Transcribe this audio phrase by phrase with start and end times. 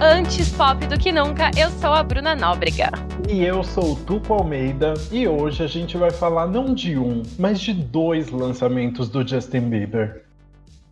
[0.00, 1.50] antes pop do que nunca.
[1.56, 2.90] Eu sou a Bruna Nóbrega.
[3.28, 7.22] E eu sou o Tuco Almeida e hoje a gente vai falar não de um,
[7.38, 10.24] mas de dois lançamentos do Justin Bieber.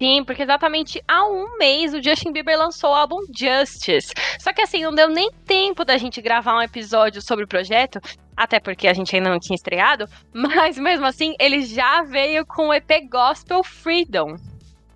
[0.00, 4.12] Sim, porque exatamente há um mês o Justin Bieber lançou o álbum Justice.
[4.38, 8.00] Só que assim, não deu nem tempo da gente gravar um episódio sobre o projeto,
[8.36, 12.68] até porque a gente ainda não tinha estreado, mas mesmo assim ele já veio com
[12.68, 14.36] o EP Gospel Freedom.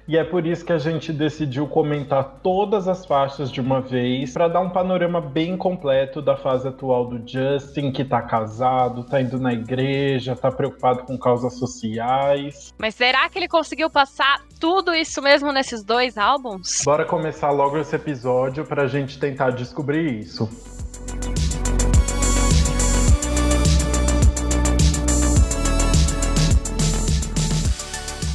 [0.09, 4.33] E é por isso que a gente decidiu comentar todas as faixas de uma vez,
[4.33, 9.21] para dar um panorama bem completo da fase atual do Justin, que tá casado, tá
[9.21, 12.73] indo na igreja, tá preocupado com causas sociais.
[12.79, 16.80] Mas será que ele conseguiu passar tudo isso mesmo nesses dois álbuns?
[16.87, 20.49] Bora começar logo esse episódio pra gente tentar descobrir isso.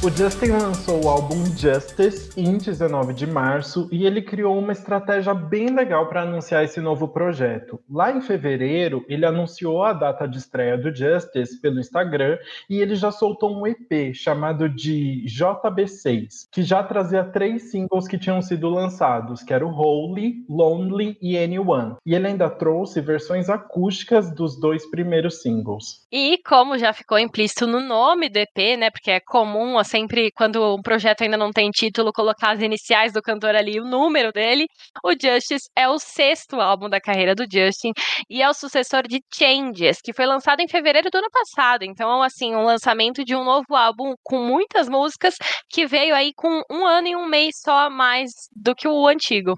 [0.04, 5.32] O Justin lançou o álbum Justice em 19 de março e ele criou uma estratégia
[5.32, 7.80] bem legal para anunciar esse novo projeto.
[7.88, 12.36] Lá em fevereiro, ele anunciou a data de estreia do Justice pelo Instagram
[12.68, 18.18] e ele já soltou um EP chamado de JB6, que já trazia três singles que
[18.18, 21.96] tinham sido lançados, que era o Holy, Lonely e Anyone.
[22.04, 26.06] E ele ainda trouxe versões acústicas dos dois primeiros singles.
[26.12, 30.32] E como já ficou implícito no nome do EP, né, porque é comum assim, sempre,
[30.32, 34.32] quando um projeto ainda não tem título, colocar as iniciais do cantor ali, o número
[34.32, 34.66] dele.
[35.04, 37.92] O Justice é o sexto álbum da carreira do Justin
[38.28, 41.84] e é o sucessor de Changes, que foi lançado em fevereiro do ano passado.
[41.84, 45.34] Então, assim, um lançamento de um novo álbum com muitas músicas
[45.70, 49.06] que veio aí com um ano e um mês só a mais do que o
[49.06, 49.54] antigo.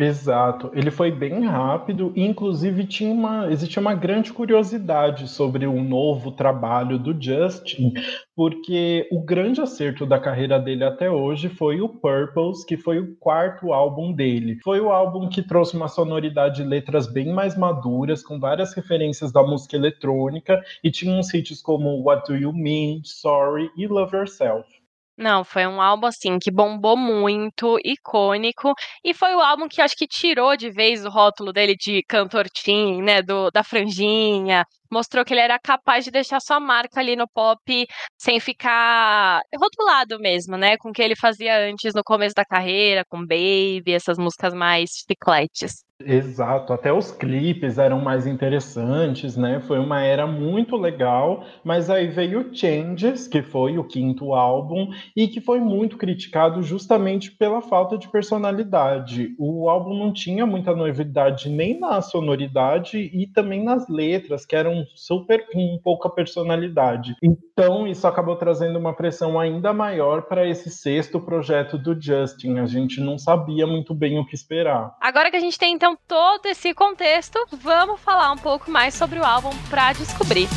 [0.00, 5.82] Exato, ele foi bem rápido e inclusive tinha uma, existia uma grande curiosidade sobre o
[5.82, 7.94] novo trabalho do Justin,
[8.32, 13.16] porque o grande acerto da carreira dele até hoje foi o Purples, que foi o
[13.16, 14.60] quarto álbum dele.
[14.62, 19.32] Foi o álbum que trouxe uma sonoridade de letras bem mais maduras, com várias referências
[19.32, 24.16] da música eletrônica e tinha uns hits como What Do You Mean, Sorry e Love
[24.16, 24.77] Yourself.
[25.20, 28.72] Não, foi um álbum assim que bombou muito, icônico,
[29.04, 32.48] e foi o álbum que acho que tirou de vez o rótulo dele de cantor
[32.48, 37.16] teen, né, do, da franjinha, mostrou que ele era capaz de deixar sua marca ali
[37.16, 42.34] no pop sem ficar rotulado mesmo, né, com o que ele fazia antes no começo
[42.34, 45.88] da carreira, com Baby, essas músicas mais chicletes.
[46.00, 49.58] Exato, até os clipes eram mais interessantes, né?
[49.58, 55.26] Foi uma era muito legal, mas aí veio Changes, que foi o quinto álbum e
[55.26, 59.34] que foi muito criticado justamente pela falta de personalidade.
[59.40, 64.77] O álbum não tinha muita novidade nem na sonoridade e também nas letras, que eram
[64.94, 67.16] super com pouca personalidade.
[67.22, 72.58] Então isso acabou trazendo uma pressão ainda maior para esse sexto projeto do Justin.
[72.58, 74.96] A gente não sabia muito bem o que esperar.
[75.00, 79.18] Agora que a gente tem então, todo esse contexto, vamos falar um pouco mais sobre
[79.18, 80.48] o álbum para descobrir.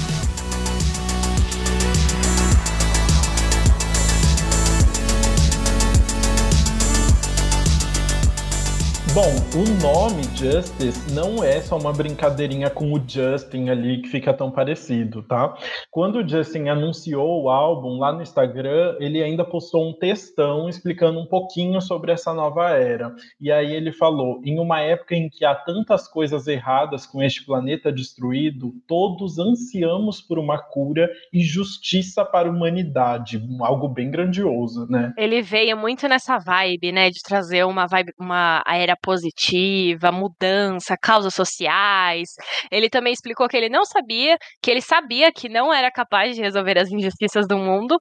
[9.13, 9.27] Bom,
[9.59, 14.49] o nome Justice não é só uma brincadeirinha com o Justin ali que fica tão
[14.49, 15.53] parecido, tá?
[15.89, 21.19] Quando o Justin anunciou o álbum lá no Instagram, ele ainda postou um textão explicando
[21.19, 23.13] um pouquinho sobre essa nova era.
[23.37, 27.45] E aí ele falou: em uma época em que há tantas coisas erradas com este
[27.45, 33.45] planeta destruído, todos ansiamos por uma cura e justiça para a humanidade.
[33.59, 35.11] Algo bem grandioso, né?
[35.17, 37.09] Ele veio muito nessa vibe, né?
[37.09, 42.29] De trazer uma vibe, uma era positiva, mudança, causas sociais.
[42.71, 46.41] Ele também explicou que ele não sabia, que ele sabia que não era capaz de
[46.41, 47.97] resolver as injustiças do mundo,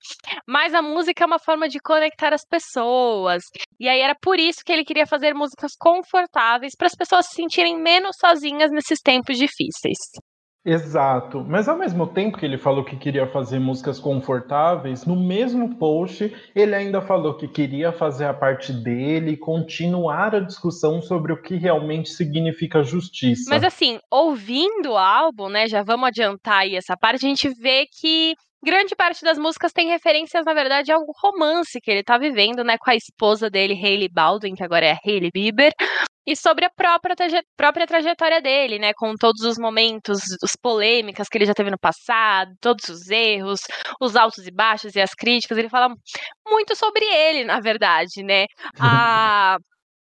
[0.46, 3.42] mas a música é uma forma de conectar as pessoas.
[3.78, 7.34] E aí era por isso que ele queria fazer músicas confortáveis para as pessoas se
[7.34, 9.98] sentirem menos sozinhas nesses tempos difíceis.
[10.62, 15.76] Exato, mas ao mesmo tempo que ele falou que queria fazer músicas confortáveis, no mesmo
[15.76, 21.32] post ele ainda falou que queria fazer a parte dele e continuar a discussão sobre
[21.32, 23.48] o que realmente significa justiça.
[23.48, 27.86] Mas assim, ouvindo o álbum, né, já vamos adiantar aí essa parte, a gente vê
[27.86, 28.34] que
[28.64, 32.76] grande parte das músicas tem referências, na verdade, ao romance que ele tá vivendo, né,
[32.78, 35.72] com a esposa dele, Hailey Baldwin, que agora é a Hailey Bieber,
[36.26, 37.14] e sobre a própria,
[37.56, 38.92] própria trajetória dele, né?
[38.94, 43.60] Com todos os momentos, as polêmicas que ele já teve no passado, todos os erros,
[44.00, 45.58] os altos e baixos e as críticas.
[45.58, 45.88] Ele fala
[46.46, 48.46] muito sobre ele, na verdade, né?
[48.78, 49.58] A,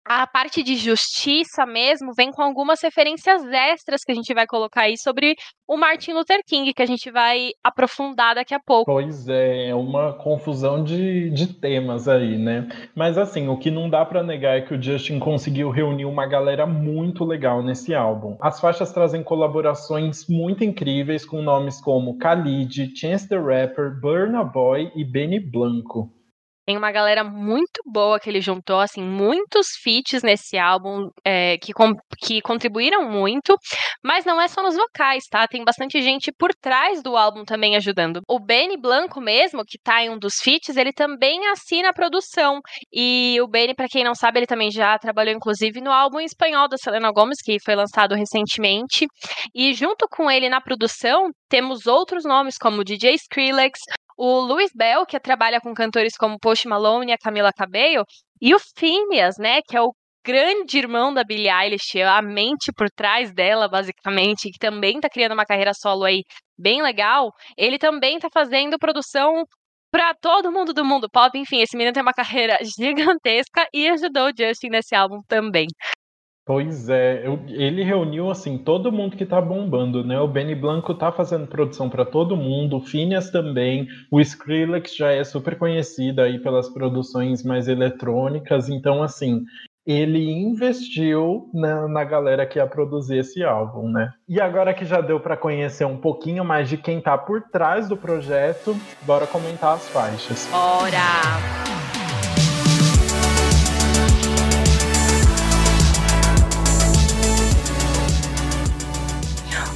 [0.05, 4.81] a parte de justiça mesmo vem com algumas referências extras que a gente vai colocar
[4.81, 5.35] aí sobre
[5.67, 8.85] o Martin Luther King, que a gente vai aprofundar daqui a pouco.
[8.85, 12.67] Pois é, é uma confusão de, de temas aí, né?
[12.93, 16.27] Mas assim, o que não dá para negar é que o Justin conseguiu reunir uma
[16.27, 18.37] galera muito legal nesse álbum.
[18.39, 24.91] As faixas trazem colaborações muito incríveis com nomes como Khalid, Chance the Rapper, Burna Boy
[24.95, 26.14] e Benny Blanco.
[26.65, 31.71] Tem uma galera muito boa que ele juntou, assim, muitos feats nesse álbum é, que,
[32.19, 33.55] que contribuíram muito,
[34.03, 35.47] mas não é só nos vocais, tá?
[35.47, 38.21] Tem bastante gente por trás do álbum também ajudando.
[38.27, 42.59] O Benny Blanco mesmo, que tá em um dos feats, ele também assina a produção.
[42.91, 46.25] E o Benny, para quem não sabe, ele também já trabalhou, inclusive, no álbum em
[46.25, 49.05] espanhol da Selena Gomez, que foi lançado recentemente.
[49.53, 53.79] E junto com ele na produção, temos outros nomes como DJ Skrillex,
[54.17, 58.05] o Louis Bell, que trabalha com cantores como Post Malone e a Camila Cabello,
[58.41, 59.93] e o Phineas, né, que é o
[60.25, 65.33] grande irmão da Billie Eilish, a mente por trás dela, basicamente, que também tá criando
[65.33, 66.23] uma carreira solo aí
[66.57, 69.45] bem legal, ele também tá fazendo produção
[69.91, 71.37] para todo mundo do mundo pop.
[71.37, 75.67] Enfim, esse menino tem uma carreira gigantesca e ajudou o Justin nesse álbum também.
[76.45, 80.19] Pois é, eu, ele reuniu assim todo mundo que tá bombando, né?
[80.19, 85.11] O Benny Blanco tá fazendo produção para todo mundo, o Phineas também, o Skrillex já
[85.11, 89.43] é super conhecido aí pelas produções mais eletrônicas, então assim,
[89.87, 94.11] ele investiu na, na, galera que ia produzir esse álbum, né?
[94.29, 97.89] E agora que já deu para conhecer um pouquinho mais de quem tá por trás
[97.89, 100.47] do projeto, bora comentar as faixas.
[100.51, 101.74] Bora!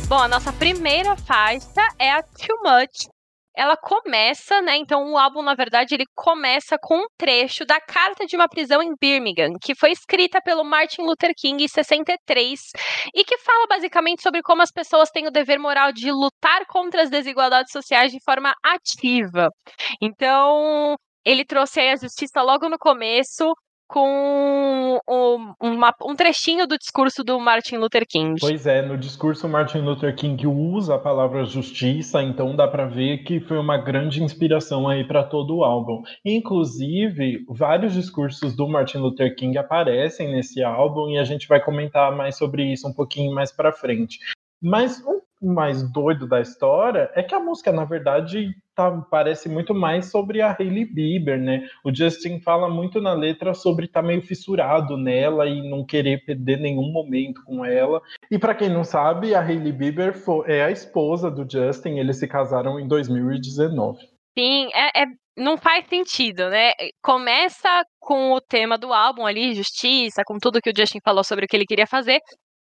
[0.09, 3.07] Bom, a nossa primeira faixa é a Too Much.
[3.55, 4.75] Ela começa, né?
[4.75, 8.81] Então, o álbum, na verdade, ele começa com um trecho da carta de uma prisão
[8.81, 12.59] em Birmingham, que foi escrita pelo Martin Luther King em 63
[13.13, 17.03] e que fala basicamente sobre como as pessoas têm o dever moral de lutar contra
[17.03, 19.49] as desigualdades sociais de forma ativa.
[20.01, 23.53] Então, ele trouxe aí a justiça logo no começo,
[23.89, 28.39] com um, uma, um trechinho do discurso do Martin Luther King.
[28.39, 33.23] Pois é, no discurso Martin Luther King usa a palavra justiça, então dá para ver
[33.23, 36.03] que foi uma grande inspiração aí para todo o álbum.
[36.23, 42.15] Inclusive, vários discursos do Martin Luther King aparecem nesse álbum e a gente vai comentar
[42.15, 44.19] mais sobre isso um pouquinho mais para frente.
[44.61, 49.73] Mas um mais doido da história é que a música, na verdade, tá, parece muito
[49.73, 51.67] mais sobre a Hailey Bieber, né?
[51.83, 56.25] O Justin fala muito na letra sobre estar tá meio fissurado nela e não querer
[56.25, 58.01] perder nenhum momento com ela.
[58.29, 62.17] E para quem não sabe, a Hailey Bieber foi, é a esposa do Justin, eles
[62.17, 63.99] se casaram em 2019.
[64.37, 65.05] Sim, é, é
[65.37, 66.71] não faz sentido, né?
[67.01, 67.69] Começa
[67.99, 71.47] com o tema do álbum ali, justiça, com tudo que o Justin falou sobre o
[71.47, 72.19] que ele queria fazer,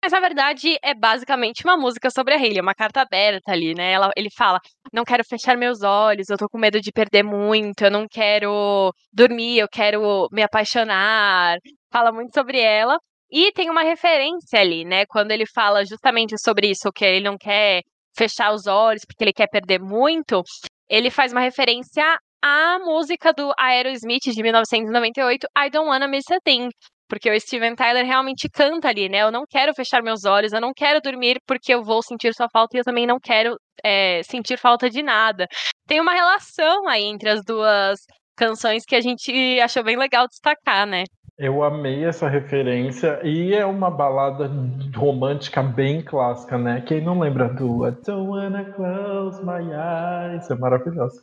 [0.02, 3.92] mas na verdade é basicamente uma música sobre a Hayley, uma carta aberta ali, né?
[3.92, 4.58] Ela, ele fala:
[4.92, 8.92] não quero fechar meus olhos, eu tô com medo de perder muito, eu não quero
[9.12, 11.58] dormir, eu quero me apaixonar.
[11.92, 12.98] Fala muito sobre ela.
[13.30, 15.04] E tem uma referência ali, né?
[15.06, 17.82] Quando ele fala justamente sobre isso, que ele não quer
[18.16, 20.42] fechar os olhos porque ele quer perder muito,
[20.88, 22.04] ele faz uma referência
[22.42, 26.68] à música do Aerosmith de 1998, I Don't Wanna Miss a Thing,
[27.10, 29.22] porque o Steven Tyler realmente canta ali, né?
[29.22, 32.48] Eu não quero fechar meus olhos, eu não quero dormir porque eu vou sentir sua
[32.48, 35.46] falta e eu também não quero é, sentir falta de nada.
[35.88, 37.98] Tem uma relação aí entre as duas
[38.36, 41.02] canções que a gente achou bem legal destacar, né?
[41.36, 44.48] Eu amei essa referência e é uma balada
[44.94, 46.82] romântica bem clássica, né?
[46.82, 50.50] Quem não lembra do I don't wanna close my eyes?
[50.50, 51.22] É maravilhosa.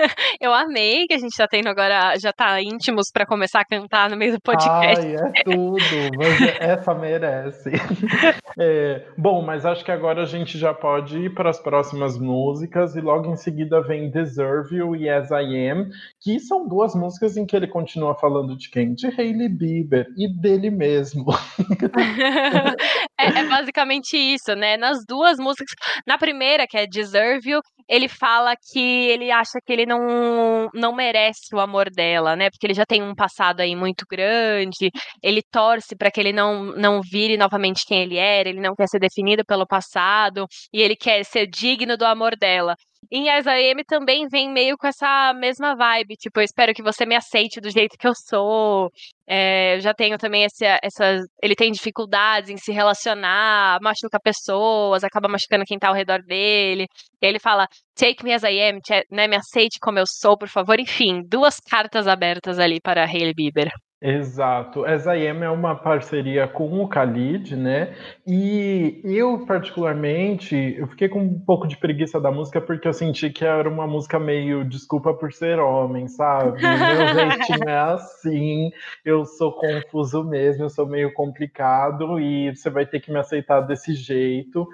[0.40, 4.10] Eu amei que a gente tá tendo agora, já tá íntimos para começar a cantar
[4.10, 5.06] no meio do podcast.
[5.06, 5.80] Ai, é tudo,
[6.16, 7.70] mas essa merece.
[8.58, 12.94] É, bom, mas acho que agora a gente já pode ir para as próximas músicas
[12.96, 15.88] e logo em seguida vem Deserve You e As I Am,
[16.20, 18.92] que são duas músicas em que ele continua falando de quem?
[18.92, 21.26] De Hailey Bieber e dele mesmo.
[23.24, 24.76] é, é basicamente isso, né?
[24.76, 25.74] Nas duas músicas,
[26.06, 30.94] na primeira, que é Deserve You, ele fala que ele acha que ele não, não
[30.94, 32.48] merece o amor dela, né?
[32.50, 34.90] Porque ele já tem um passado aí muito grande,
[35.22, 38.86] ele torce para que ele não, não vire novamente quem ele era, ele não quer
[38.88, 42.74] ser definido pelo passado, e ele quer ser digno do amor dela.
[43.10, 46.82] Em As I Am também vem meio com essa mesma vibe, tipo, eu espero que
[46.82, 48.90] você me aceite do jeito que eu sou.
[49.26, 51.20] É, eu já tenho também esse, essa.
[51.42, 56.86] Ele tem dificuldades em se relacionar, machuca pessoas, acaba machucando quem tá ao redor dele.
[57.20, 58.78] E aí ele fala, take me as I am,
[59.10, 60.78] né, me aceite como eu sou, por favor.
[60.78, 63.70] Enfim, duas cartas abertas ali para Hailey Bieber.
[64.02, 64.86] Exato.
[64.86, 67.94] Essa IM é uma parceria com o Khalid, né?
[68.26, 73.28] E eu, particularmente, eu fiquei com um pouco de preguiça da música porque eu senti
[73.28, 76.62] que era uma música meio desculpa por ser homem, sabe?
[76.62, 78.70] Meu jeitinho é assim,
[79.04, 83.60] eu sou confuso mesmo, eu sou meio complicado e você vai ter que me aceitar
[83.60, 84.66] desse jeito.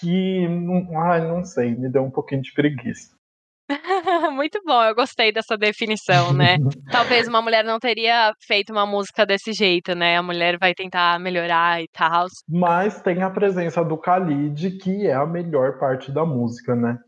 [0.00, 0.48] Que,
[0.96, 3.21] ai, não sei, me deu um pouquinho de preguiça.
[4.42, 6.56] Muito bom, eu gostei dessa definição, né?
[6.90, 10.16] Talvez uma mulher não teria feito uma música desse jeito, né?
[10.16, 12.26] A mulher vai tentar melhorar e tal.
[12.48, 16.98] Mas tem a presença do Khalid, que é a melhor parte da música, né?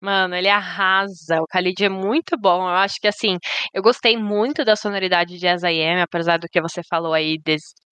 [0.00, 1.40] Mano, ele arrasa.
[1.40, 2.62] O Khalid é muito bom.
[2.62, 3.36] Eu acho que, assim,
[3.74, 7.36] eu gostei muito da sonoridade de As I Am, apesar do que você falou aí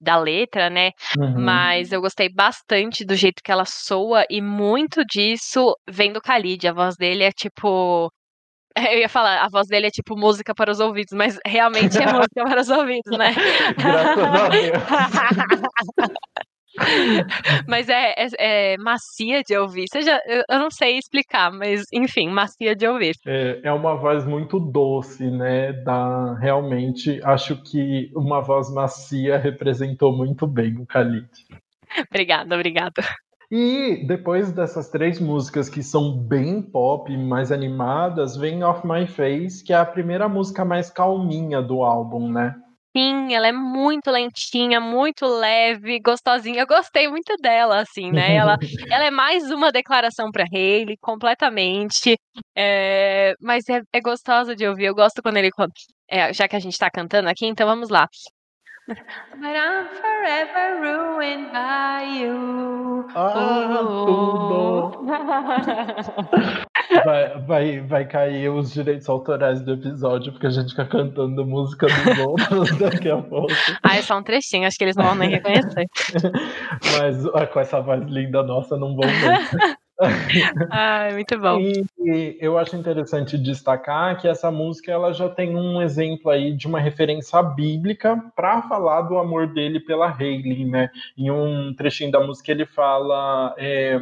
[0.00, 0.90] da letra, né?
[1.18, 1.40] Uhum.
[1.40, 6.68] Mas eu gostei bastante do jeito que ela soa e muito disso vem do Khalid.
[6.68, 8.08] A voz dele é tipo.
[8.76, 12.06] Eu ia falar, a voz dele é tipo música para os ouvidos, mas realmente é
[12.12, 13.32] música para os ouvidos, né?
[17.68, 19.84] Mas é, é, é, macia de ouvir.
[19.92, 23.14] Seja, eu, eu, não sei explicar, mas enfim, macia de ouvir.
[23.26, 25.72] É, é uma voz muito doce, né?
[25.72, 31.28] Da, realmente, acho que uma voz macia representou muito bem o Khalid.
[32.10, 33.04] obrigada, obrigada.
[33.56, 39.62] E depois dessas três músicas que são bem pop, mais animadas, vem Off My Face,
[39.62, 42.52] que é a primeira música mais calminha do álbum, né?
[42.96, 46.62] Sim, ela é muito lentinha, muito leve, gostosinha.
[46.62, 48.34] Eu gostei muito dela, assim, né?
[48.34, 48.56] Ela,
[48.90, 52.16] ela é mais uma declaração para Hayley, completamente.
[52.56, 54.86] É, mas é, é, gostosa de ouvir.
[54.86, 55.50] Eu gosto quando ele.
[56.10, 58.08] É, já que a gente tá cantando aqui, então vamos lá.
[58.86, 63.06] But I'm forever ruined by you.
[63.14, 65.06] Ah, tudo!
[67.04, 71.86] vai, vai, vai cair os direitos autorais do episódio, porque a gente fica cantando música
[71.86, 73.52] dos outros daqui a pouco.
[73.82, 75.86] Ah, é só um trechinho, acho que eles não vão nem reconhecer.
[77.00, 79.76] Mas ah, com essa voz linda nossa, não vão mesmo.
[80.70, 81.58] Ai, muito bom.
[81.58, 86.52] E, e, eu acho interessante destacar que essa música ela já tem um exemplo aí
[86.52, 90.90] de uma referência bíblica para falar do amor dele pela Hayley, né?
[91.16, 93.98] Em um trechinho da música ele fala é,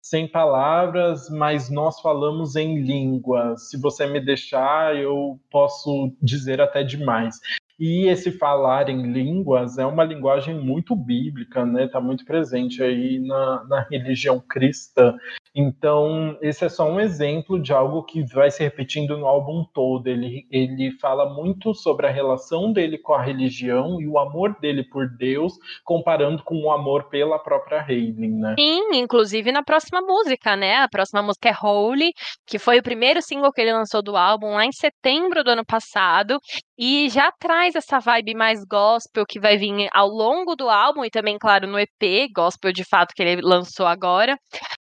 [0.00, 3.56] sem palavras, mas nós falamos em língua.
[3.56, 7.40] Se você me deixar, eu posso dizer até demais.
[7.78, 11.84] E esse falar em línguas é uma linguagem muito bíblica, né?
[11.84, 15.14] Está muito presente aí na, na religião cristã.
[15.58, 20.06] Então, esse é só um exemplo de algo que vai se repetindo no álbum todo.
[20.06, 24.84] Ele, ele fala muito sobre a relação dele com a religião e o amor dele
[24.84, 28.54] por Deus, comparando com o amor pela própria Hayley, né?
[28.58, 30.76] Sim, inclusive na próxima música, né?
[30.76, 32.12] A próxima música é Holy,
[32.46, 35.64] que foi o primeiro single que ele lançou do álbum lá em setembro do ano
[35.64, 36.38] passado.
[36.78, 41.08] E já traz essa vibe mais gospel que vai vir ao longo do álbum e
[41.08, 44.36] também, claro, no EP, gospel de fato que ele lançou agora.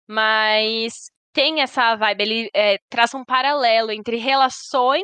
[0.07, 0.93] Mas
[1.33, 5.03] tem essa vibe, ele é, traz um paralelo entre relações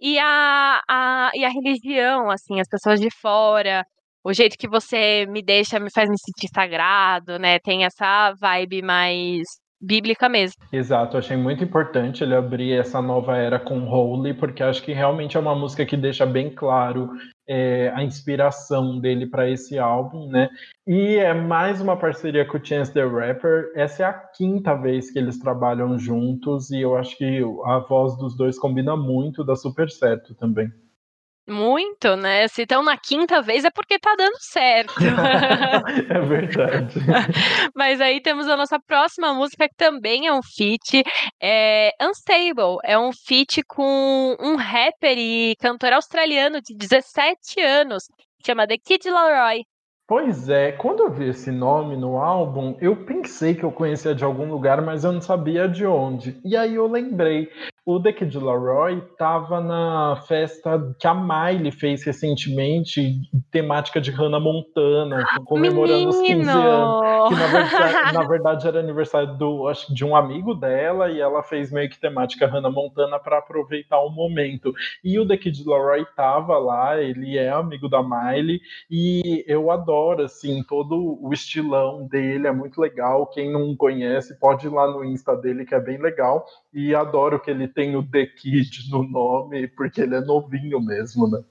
[0.00, 3.84] e a, a, e a religião, assim, as pessoas de fora,
[4.24, 7.58] o jeito que você me deixa, me faz me sentir sagrado, né?
[7.60, 9.42] Tem essa vibe mais
[9.80, 10.56] bíblica mesmo.
[10.72, 15.36] Exato, achei muito importante ele abrir essa nova era com Holy, porque acho que realmente
[15.36, 17.10] é uma música que deixa bem claro
[17.48, 20.48] é, a inspiração dele para esse álbum, né?
[20.86, 23.72] E é mais uma parceria com o Chance the Rapper.
[23.74, 28.16] Essa é a quinta vez que eles trabalham juntos e eu acho que a voz
[28.16, 30.70] dos dois combina muito, dá super certo também.
[31.48, 32.48] Muito, né?
[32.48, 34.94] Se estão na quinta vez é porque tá dando certo.
[36.10, 36.98] é verdade.
[37.74, 41.04] Mas aí temos a nossa próxima música que também é um feat,
[41.40, 42.78] é Unstable.
[42.84, 48.04] É um feat com um rapper e cantor australiano de 17 anos,
[48.44, 49.62] chama The Kid Laroi.
[50.08, 54.22] Pois é, quando eu vi esse nome no álbum, eu pensei que eu conhecia de
[54.22, 56.40] algum lugar, mas eu não sabia de onde.
[56.44, 57.50] E aí eu lembrei,
[57.86, 63.20] o The Kid Laroi estava na festa que a Miley fez recentemente,
[63.52, 66.10] temática de Hannah Montana, comemorando Menino!
[66.10, 67.28] os 15 anos.
[67.28, 71.44] Que na verdade, na verdade, era aniversário do, acho, de um amigo dela e ela
[71.44, 74.74] fez meio que temática Hannah Montana para aproveitar o momento.
[75.04, 80.24] E o The Kid Laroi estava lá, ele é amigo da Miley e eu adoro
[80.24, 83.28] assim todo o estilão dele, é muito legal.
[83.28, 87.38] Quem não conhece pode ir lá no Insta dele que é bem legal e adoro
[87.38, 91.44] que ele tem o The Kid no nome, porque ele é novinho mesmo, né?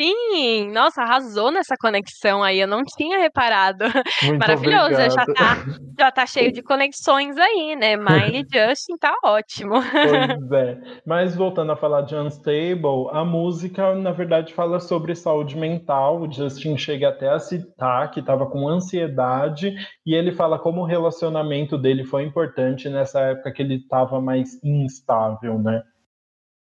[0.00, 3.84] Sim, nossa, arrasou nessa conexão aí, eu não tinha reparado.
[4.24, 5.12] Muito Maravilhoso, obrigado.
[5.12, 5.56] já tá,
[5.98, 7.98] já tá cheio de conexões aí, né?
[8.00, 9.74] Miley Justin tá ótimo.
[9.74, 10.80] Pois é.
[11.04, 16.22] Mas voltando a falar de Unstable, a música, na verdade, fala sobre saúde mental.
[16.22, 19.74] O Justin chega até a citar que estava com ansiedade
[20.06, 24.58] e ele fala como o relacionamento dele foi importante nessa época que ele estava mais
[24.64, 25.82] instável, né?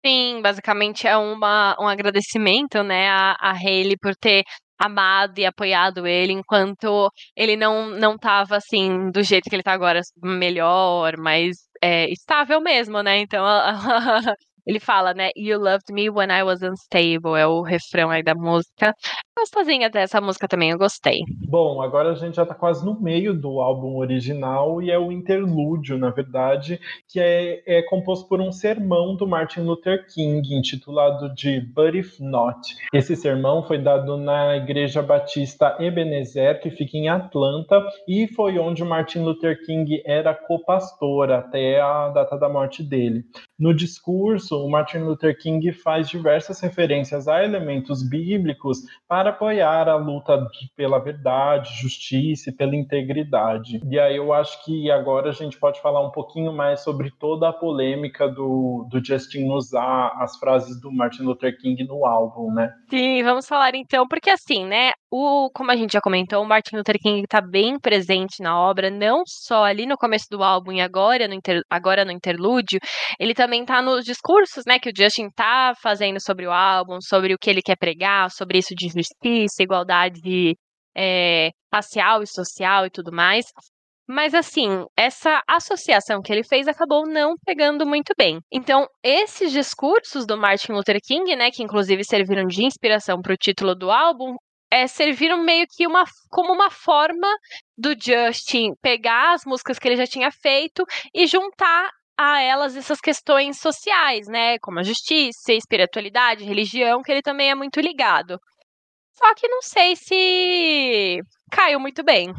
[0.08, 4.46] Sim, basicamente é uma, um agradecimento, né, a, a Hailey por ter
[4.80, 9.74] amado e apoiado ele enquanto ele não não estava assim do jeito que ele está
[9.74, 13.18] agora, melhor, mais é, estável mesmo, né?
[13.20, 13.44] Então
[14.66, 15.30] ele fala, né?
[15.36, 18.94] You loved me when I was unstable, é o refrão aí da música
[19.38, 21.20] gostosinha dessa música também, eu gostei.
[21.48, 25.12] Bom, agora a gente já está quase no meio do álbum original e é o
[25.12, 31.34] interlúdio, na verdade, que é, é composto por um sermão do Martin Luther King, intitulado
[31.36, 32.76] de But If Not.
[32.92, 38.84] Esse sermão foi dado na Igreja Batista Ebenezer, que fica em Atlanta, e foi onde
[38.84, 43.24] Martin Luther King era co-pastor até a data da morte dele.
[43.60, 49.90] No discurso, o Martin Luther King faz diversas referências a elementos bíblicos para para apoiar
[49.90, 53.82] a luta pela verdade, justiça e pela integridade.
[53.90, 57.50] E aí eu acho que agora a gente pode falar um pouquinho mais sobre toda
[57.50, 62.72] a polêmica do, do Justin usar as frases do Martin Luther King no álbum, né?
[62.90, 66.78] Sim, vamos falar então, porque assim, né, o, como a gente já comentou, o Martin
[66.78, 70.82] Luther King está bem presente na obra, não só ali no começo do álbum e
[70.82, 72.80] agora no, inter, agora no interlúdio,
[73.20, 77.34] ele também está nos discursos, né, que o Justin está fazendo sobre o álbum, sobre
[77.34, 78.86] o que ele quer pregar, sobre isso de
[79.24, 80.56] justiça igualdade
[80.96, 83.46] é, racial e social e tudo mais.
[84.10, 88.40] Mas assim, essa associação que ele fez acabou não pegando muito bem.
[88.52, 93.38] Então, esses discursos do Martin Luther King, né, que inclusive serviram de inspiração para o
[93.38, 94.36] título do álbum,
[94.72, 97.28] é, serviram meio que uma, como uma forma
[97.78, 103.00] do Justin pegar as músicas que ele já tinha feito e juntar a elas essas
[103.00, 108.40] questões sociais, né, como a justiça, espiritualidade, religião, que ele também é muito ligado.
[109.18, 111.22] Só que não sei se
[111.52, 112.34] caiu muito bem.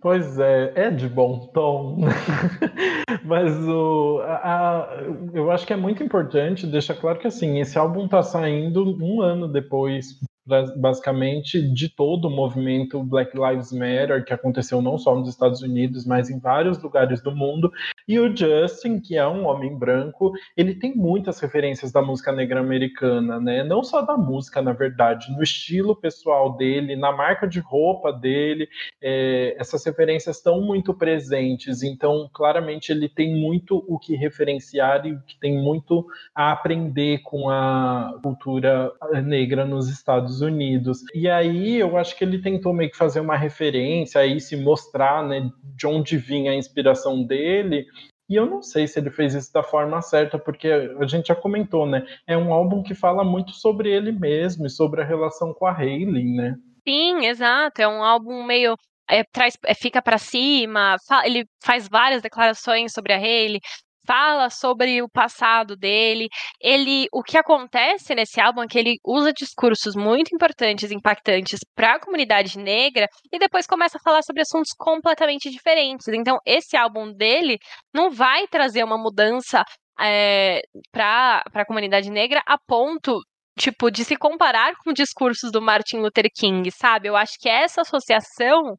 [0.00, 1.98] Pois é, é de bom tom.
[3.24, 7.78] Mas o, a, a, eu acho que é muito importante deixar claro que assim, esse
[7.78, 14.32] álbum está saindo um ano depois basicamente de todo o movimento Black Lives Matter que
[14.32, 17.70] aconteceu não só nos Estados Unidos, mas em vários lugares do mundo.
[18.08, 22.60] E o Justin, que é um homem branco, ele tem muitas referências da música negra
[22.60, 23.62] americana, né?
[23.62, 28.68] Não só da música, na verdade, no estilo pessoal dele, na marca de roupa dele,
[29.00, 31.82] é, essas referências estão muito presentes.
[31.82, 37.48] Então, claramente, ele tem muito o que referenciar e que tem muito a aprender com
[37.48, 41.00] a cultura negra nos Estados Estados Unidos.
[41.14, 45.26] E aí eu acho que ele tentou meio que fazer uma referência aí, se mostrar,
[45.26, 47.86] né, de onde vinha a inspiração dele.
[48.28, 51.34] E eu não sei se ele fez isso da forma certa, porque a gente já
[51.34, 52.06] comentou, né?
[52.26, 55.72] É um álbum que fala muito sobre ele mesmo e sobre a relação com a
[55.72, 56.54] Hayley, né?
[56.88, 57.82] Sim, exato.
[57.82, 58.74] É um álbum meio
[59.10, 63.60] é, traz, é, fica para cima, ele faz várias declarações sobre a Hayley,
[64.06, 66.28] fala sobre o passado dele.
[66.60, 71.94] Ele, o que acontece nesse álbum é que ele usa discursos muito importantes, impactantes para
[71.94, 76.08] a comunidade negra e depois começa a falar sobre assuntos completamente diferentes.
[76.08, 77.58] Então, esse álbum dele
[77.94, 79.62] não vai trazer uma mudança
[80.00, 83.20] é, eh, para a comunidade negra a ponto
[83.58, 87.08] tipo de se comparar com discursos do Martin Luther King, sabe?
[87.08, 88.76] Eu acho que essa associação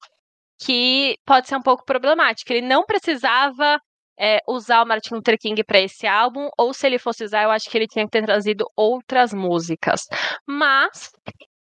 [0.63, 2.53] que pode ser um pouco problemática.
[2.53, 3.79] Ele não precisava
[4.19, 7.51] é, usar o Martin Luther King para esse álbum, ou se ele fosse usar, eu
[7.51, 10.07] acho que ele tinha que ter trazido outras músicas.
[10.47, 11.11] Mas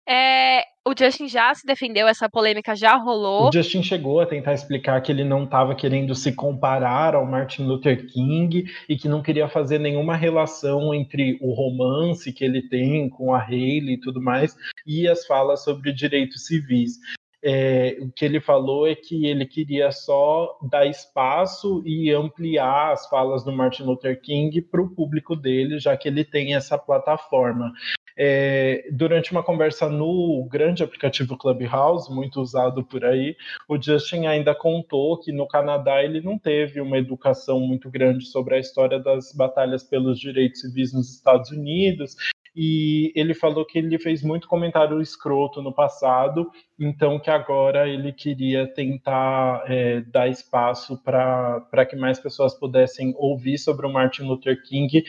[0.09, 3.49] é, o Justin já se defendeu, essa polêmica já rolou.
[3.49, 7.63] O Justin chegou a tentar explicar que ele não estava querendo se comparar ao Martin
[7.63, 13.09] Luther King e que não queria fazer nenhuma relação entre o romance que ele tem
[13.09, 16.99] com a Hayley e tudo mais e as falas sobre direitos civis
[17.45, 23.09] é, o que ele falou é que ele queria só dar espaço e ampliar as
[23.09, 27.73] falas do Martin Luther King para o público dele, já que ele tem essa plataforma.
[28.17, 33.37] É, durante uma conversa no grande aplicativo Clubhouse, muito usado por aí,
[33.69, 38.57] o Justin ainda contou que no Canadá ele não teve uma educação muito grande sobre
[38.57, 42.17] a história das batalhas pelos direitos civis nos Estados Unidos
[42.55, 48.13] e ele falou que ele fez muito comentário escroto no passado, então que agora ele
[48.13, 54.63] queria tentar é, dar espaço para que mais pessoas pudessem ouvir sobre o Martin Luther
[54.63, 55.03] King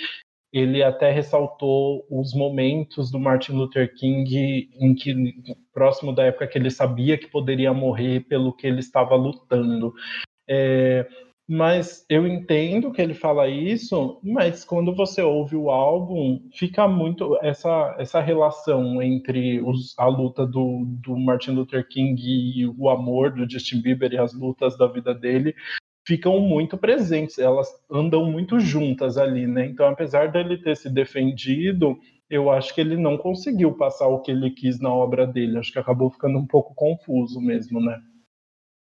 [0.53, 5.15] ele até ressaltou os momentos do Martin Luther King em que
[5.73, 9.91] próximo da época que ele sabia que poderia morrer pelo que ele estava lutando.
[10.47, 11.07] É,
[11.47, 17.37] mas eu entendo que ele fala isso, mas quando você ouve o álbum, fica muito
[17.41, 23.31] essa, essa relação entre os, a luta do, do Martin Luther King e o amor
[23.31, 25.55] do Justin Bieber e as lutas da vida dele
[26.05, 29.65] ficam muito presentes, elas andam muito juntas ali, né?
[29.65, 31.97] Então, apesar dele ter se defendido,
[32.29, 35.57] eu acho que ele não conseguiu passar o que ele quis na obra dele.
[35.57, 37.99] Acho que acabou ficando um pouco confuso mesmo, né?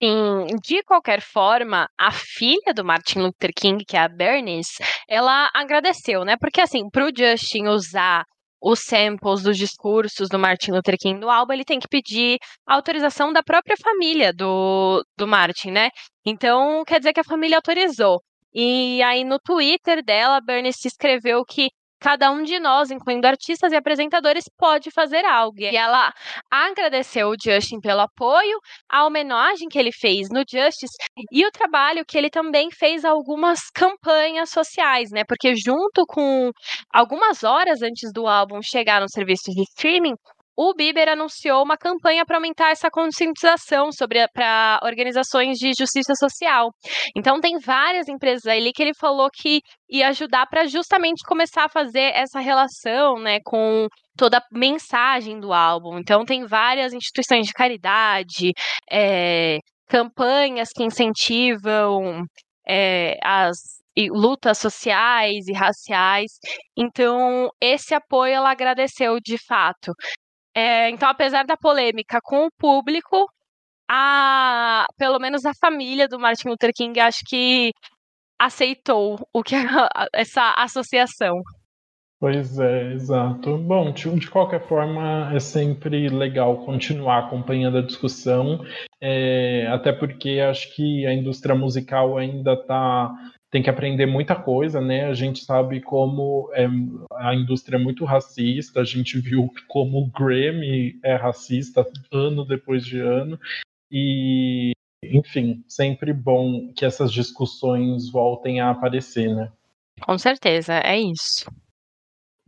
[0.02, 5.50] Sim, de qualquer forma, a filha do Martin Luther King, que é a Bernice, ela
[5.54, 6.38] agradeceu, né?
[6.40, 8.24] Porque assim, pro Justin usar
[8.62, 13.32] os samples dos discursos do Martin Luther King no álbum, ele tem que pedir autorização
[13.32, 15.90] da própria família do, do Martin, né?
[16.26, 18.22] Então, quer dizer que a família autorizou.
[18.54, 23.72] E aí, no Twitter dela, a Bernice escreveu que cada um de nós, incluindo artistas
[23.72, 25.60] e apresentadores, pode fazer algo.
[25.60, 26.14] E ela
[26.50, 28.60] agradeceu o Justin pelo apoio,
[28.90, 30.96] a homenagem que ele fez no Justice
[31.32, 35.24] e o trabalho que ele também fez algumas campanhas sociais, né?
[35.28, 36.52] Porque junto com
[36.94, 40.16] algumas horas antes do álbum chegar no serviço de streaming,
[40.62, 46.72] o Bieber anunciou uma campanha para aumentar essa conscientização sobre para organizações de justiça social.
[47.16, 51.70] Então tem várias empresas ali que ele falou que ia ajudar para justamente começar a
[51.70, 55.98] fazer essa relação, né, com toda a mensagem do álbum.
[55.98, 58.52] Então tem várias instituições de caridade,
[58.92, 62.26] é, campanhas que incentivam
[62.68, 63.80] é, as
[64.12, 66.32] lutas sociais e raciais.
[66.78, 69.94] Então, esse apoio ela agradeceu de fato.
[70.60, 73.30] É, então, apesar da polêmica com o público,
[73.90, 77.72] a, pelo menos a família do Martin Luther King acho que
[78.38, 79.56] aceitou o que
[80.14, 81.42] essa associação.
[82.20, 83.58] Pois é, exato.
[83.58, 88.62] Bom, de, qualquer forma, é sempre legal continuar acompanhando a discussão,
[89.00, 93.10] é, até porque acho que a indústria musical ainda está
[93.52, 95.06] tem que aprender muita coisa, né?
[95.06, 96.68] A gente sabe como é,
[97.16, 102.86] a indústria é muito racista, a gente viu como o Grammy é racista ano depois
[102.86, 103.40] de ano,
[103.92, 104.72] e
[105.04, 109.52] enfim, sempre bom que essas discussões voltem a aparecer, né?
[110.02, 111.50] Com certeza, é isso.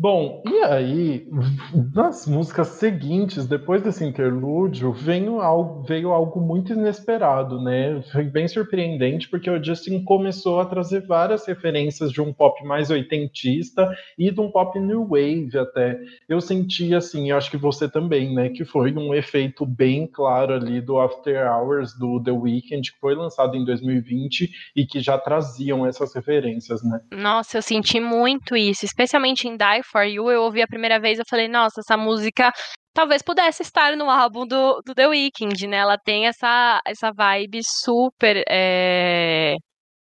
[0.01, 1.27] Bom, e aí,
[1.93, 8.01] nas músicas seguintes, depois desse interlúdio, veio algo, veio algo muito inesperado, né?
[8.11, 12.89] Foi bem surpreendente, porque o Justin começou a trazer várias referências de um pop mais
[12.89, 15.99] oitentista e de um pop new wave até.
[16.27, 18.49] Eu senti assim, eu acho que você também, né?
[18.49, 23.13] Que foi um efeito bem claro ali do After Hours do The Weeknd, que foi
[23.13, 27.01] lançado em 2020 e que já traziam essas referências, né?
[27.11, 31.19] Nossa, eu senti muito isso, especialmente em Die For You, eu ouvi a primeira vez,
[31.19, 32.51] eu falei, nossa, essa música
[32.93, 35.77] talvez pudesse estar no álbum do, do The Weeknd, né?
[35.77, 39.56] Ela tem essa, essa vibe super, é,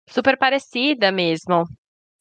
[0.10, 1.63] super parecida mesmo.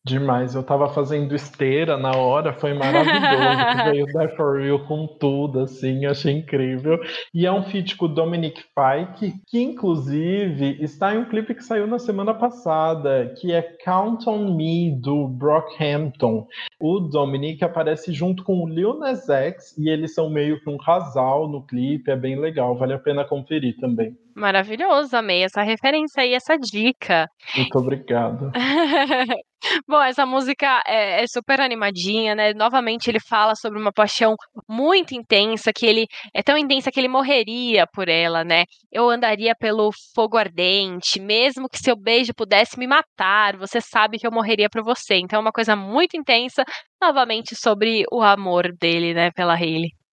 [0.06, 3.14] Demais, eu tava fazendo esteira na hora, foi maravilhoso.
[3.90, 7.00] Veio Die For Real com tudo, assim, achei incrível.
[7.32, 11.64] E é um feat com o Dominic Fike, que inclusive está em um clipe que
[11.64, 16.46] saiu na semana passada, que é Count On Me, do Brockhampton.
[16.78, 20.76] O Dominic aparece junto com o Lil Nas X, e eles são meio que um
[20.76, 24.14] casal no clipe, é bem legal, vale a pena conferir também.
[24.34, 27.26] Maravilhoso, amei essa referência e essa dica.
[27.56, 28.52] Muito obrigado.
[29.88, 32.52] Bom, essa música é, é, super animadinha, né?
[32.54, 34.34] Novamente ele fala sobre uma paixão
[34.68, 38.64] muito intensa, que ele é tão intensa que ele morreria por ela, né?
[38.92, 44.26] Eu andaria pelo fogo ardente, mesmo que seu beijo pudesse me matar, você sabe que
[44.26, 45.16] eu morreria por você.
[45.16, 46.64] Então é uma coisa muito intensa,
[47.00, 50.03] novamente sobre o amor dele, né, pela Hailey.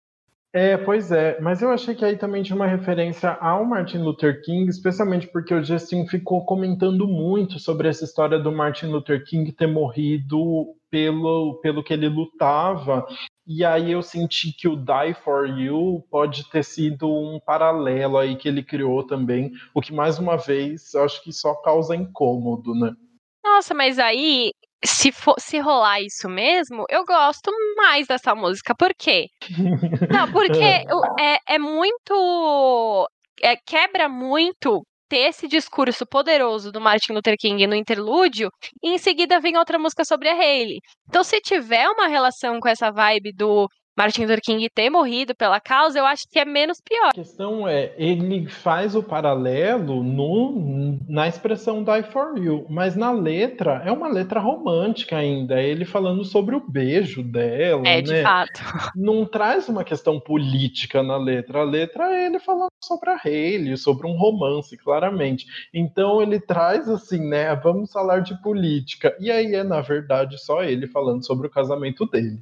[0.54, 4.42] É, pois é, mas eu achei que aí também tinha uma referência ao Martin Luther
[4.44, 9.50] King, especialmente porque o Justin ficou comentando muito sobre essa história do Martin Luther King
[9.54, 13.08] ter morrido pelo, pelo que ele lutava,
[13.48, 18.36] e aí eu senti que o Die For You pode ter sido um paralelo aí
[18.36, 22.76] que ele criou também, o que mais uma vez eu acho que só causa incômodo,
[22.76, 22.94] né?
[23.42, 24.52] Nossa, mas aí
[24.84, 28.76] se, for, se rolar isso mesmo, eu gosto mais dessa música.
[28.76, 29.28] Por quê?
[30.12, 30.86] Não, porque
[31.20, 33.08] é, é muito.
[33.42, 38.50] É, quebra muito ter esse discurso poderoso do Martin Luther King no interlúdio
[38.82, 40.80] e em seguida vem outra música sobre a Hailey.
[41.10, 43.68] Então, se tiver uma relação com essa vibe do
[44.02, 47.10] Martin Luther King ter morrido pela causa, eu acho que é menos pior.
[47.10, 53.12] A questão é, ele faz o paralelo no, na expressão Die for You, mas na
[53.12, 55.62] letra é uma letra romântica ainda.
[55.62, 57.88] É ele falando sobre o beijo dela.
[57.88, 58.02] É, né?
[58.02, 58.60] de fato.
[58.96, 61.60] Não traz uma questão política na letra.
[61.60, 65.46] A letra é ele falando sobre a Hayley, sobre um romance, claramente.
[65.72, 67.56] Então ele traz assim, né?
[67.56, 69.16] Vamos falar de política.
[69.20, 72.42] E aí é, na verdade, só ele falando sobre o casamento dele.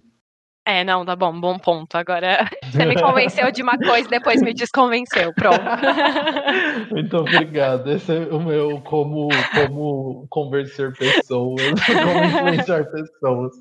[0.70, 1.96] É, não, tá bom, bom ponto.
[1.96, 5.34] Agora você me convenceu de uma coisa e depois me desconvenceu.
[5.34, 5.60] Pronto.
[6.92, 7.90] Muito obrigado.
[7.92, 13.52] Esse é o meu como, como convencer pessoas, como influenciar pessoas.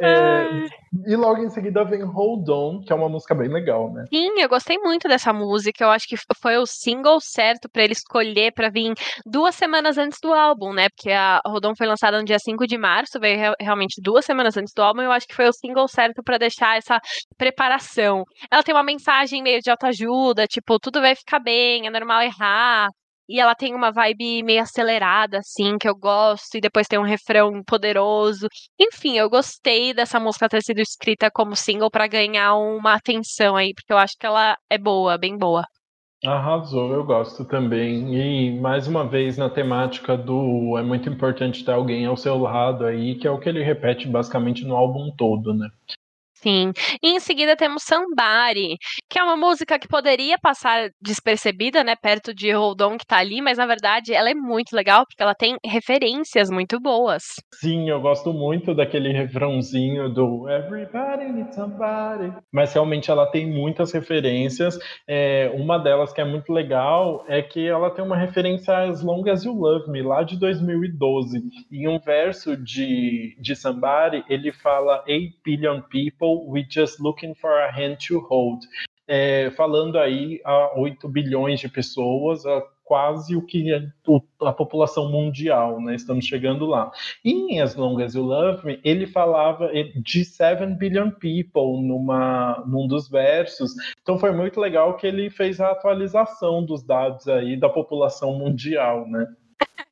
[0.00, 0.48] É,
[1.06, 4.06] e logo em seguida vem Hold On, que é uma música bem legal, né?
[4.08, 5.84] Sim, eu gostei muito dessa música.
[5.84, 8.94] Eu acho que foi o single certo para ele escolher para vir
[9.26, 10.88] duas semanas antes do álbum, né?
[10.88, 14.56] Porque a Hold On foi lançada no dia 5 de março, veio realmente duas semanas
[14.56, 15.02] antes do álbum.
[15.02, 17.00] Eu acho que foi o single certo para deixar essa
[17.36, 18.24] preparação.
[18.50, 22.88] Ela tem uma mensagem meio de autoajuda, tipo, tudo vai ficar bem, é normal errar.
[23.28, 27.02] E ela tem uma vibe meio acelerada, assim, que eu gosto, e depois tem um
[27.02, 28.48] refrão poderoso.
[28.80, 33.74] Enfim, eu gostei dessa música ter sido escrita como single para ganhar uma atenção aí,
[33.74, 35.62] porque eu acho que ela é boa, bem boa.
[36.24, 38.14] Arrasou, eu gosto também.
[38.14, 42.86] E mais uma vez na temática do é muito importante ter alguém ao seu lado
[42.86, 45.68] aí, que é o que ele repete basicamente no álbum todo, né?
[46.42, 46.72] Sim.
[47.02, 48.76] E em seguida temos Somebody,
[49.08, 53.18] que é uma música que poderia passar despercebida, né, perto de Hold On que tá
[53.18, 57.22] ali, mas na verdade ela é muito legal porque ela tem referências muito boas.
[57.54, 62.32] Sim, eu gosto muito daquele refrãozinho do Everybody Needs Somebody.
[62.52, 64.78] Mas realmente ela tem muitas referências.
[65.08, 69.02] É, uma delas que é muito legal é que ela tem uma referência a As
[69.02, 71.42] Long As You Love Me, lá de 2012.
[71.72, 77.60] Em um verso de, de Somebody, ele fala 8 billion people people just looking for
[77.60, 78.60] a hand to hold.
[79.06, 83.70] É, falando aí a 8 bilhões de pessoas, a quase o que
[84.40, 85.94] a população mundial, né?
[85.94, 86.90] Estamos chegando lá.
[87.22, 89.70] em As Long As You Love Me, ele falava
[90.02, 93.72] de 7 billion people numa, num dos versos.
[94.02, 99.06] Então foi muito legal que ele fez a atualização dos dados aí da população mundial,
[99.06, 99.26] né?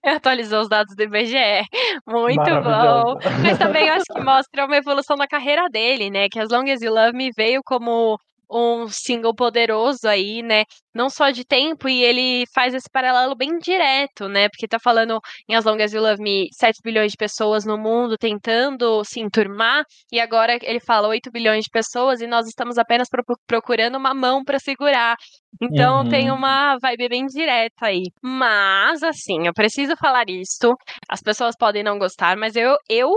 [0.17, 1.67] atualizou os dados do IBGE.
[2.07, 3.19] Muito bom.
[3.43, 6.29] Mas também acho que mostra uma evolução na carreira dele, né?
[6.29, 8.19] Que As Long As You Love Me veio como
[8.51, 10.65] um single poderoso aí, né?
[10.97, 14.49] Não só de tempo, e ele faz esse paralelo bem direto, né?
[14.49, 17.77] Porque tá falando em As Long As You Love Me, 7 bilhões de pessoas no
[17.77, 22.79] mundo tentando se enturmar, e agora ele fala 8 bilhões de pessoas e nós estamos
[22.79, 23.09] apenas
[23.47, 25.17] procurando uma mão para segurar.
[25.61, 26.09] Então uhum.
[26.09, 28.05] tem uma vibe bem direta aí.
[28.23, 30.75] Mas, assim, eu preciso falar isto.
[31.09, 33.11] As pessoas podem não gostar, mas eu, eu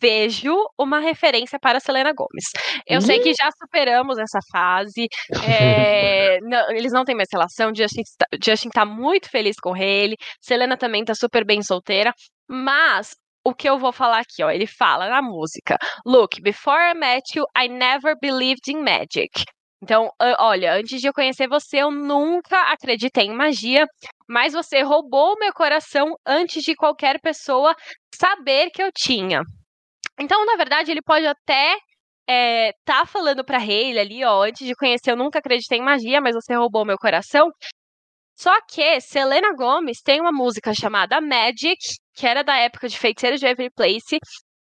[0.00, 2.44] vejo uma referência para Selena Gomes.
[2.86, 3.00] Eu uhum.
[3.00, 5.06] sei que já superamos essa fase.
[5.48, 7.72] É, não, eles não têm mais relação.
[7.74, 8.02] Justin,
[8.42, 10.16] Justin tá muito feliz com ele.
[10.40, 12.12] Selena também tá super bem solteira.
[12.48, 16.94] Mas o que eu vou falar aqui, ó, ele fala na música: Look, before I
[16.94, 19.44] met you, I never believed in magic.
[19.82, 23.86] Então, olha, antes de eu conhecer você, eu nunca acreditei em magia,
[24.26, 27.74] mas você roubou meu coração antes de qualquer pessoa
[28.14, 29.42] saber que eu tinha.
[30.18, 31.76] Então, na verdade, ele pode até
[32.28, 36.20] é, tá falando pra Hayley ali, ó, antes de conhecer, eu nunca acreditei em magia,
[36.20, 37.50] mas você roubou meu coração.
[38.36, 41.78] Só que Selena Gomez tem uma música chamada Magic,
[42.14, 44.18] que era da época de Feiticeiro de Every Place,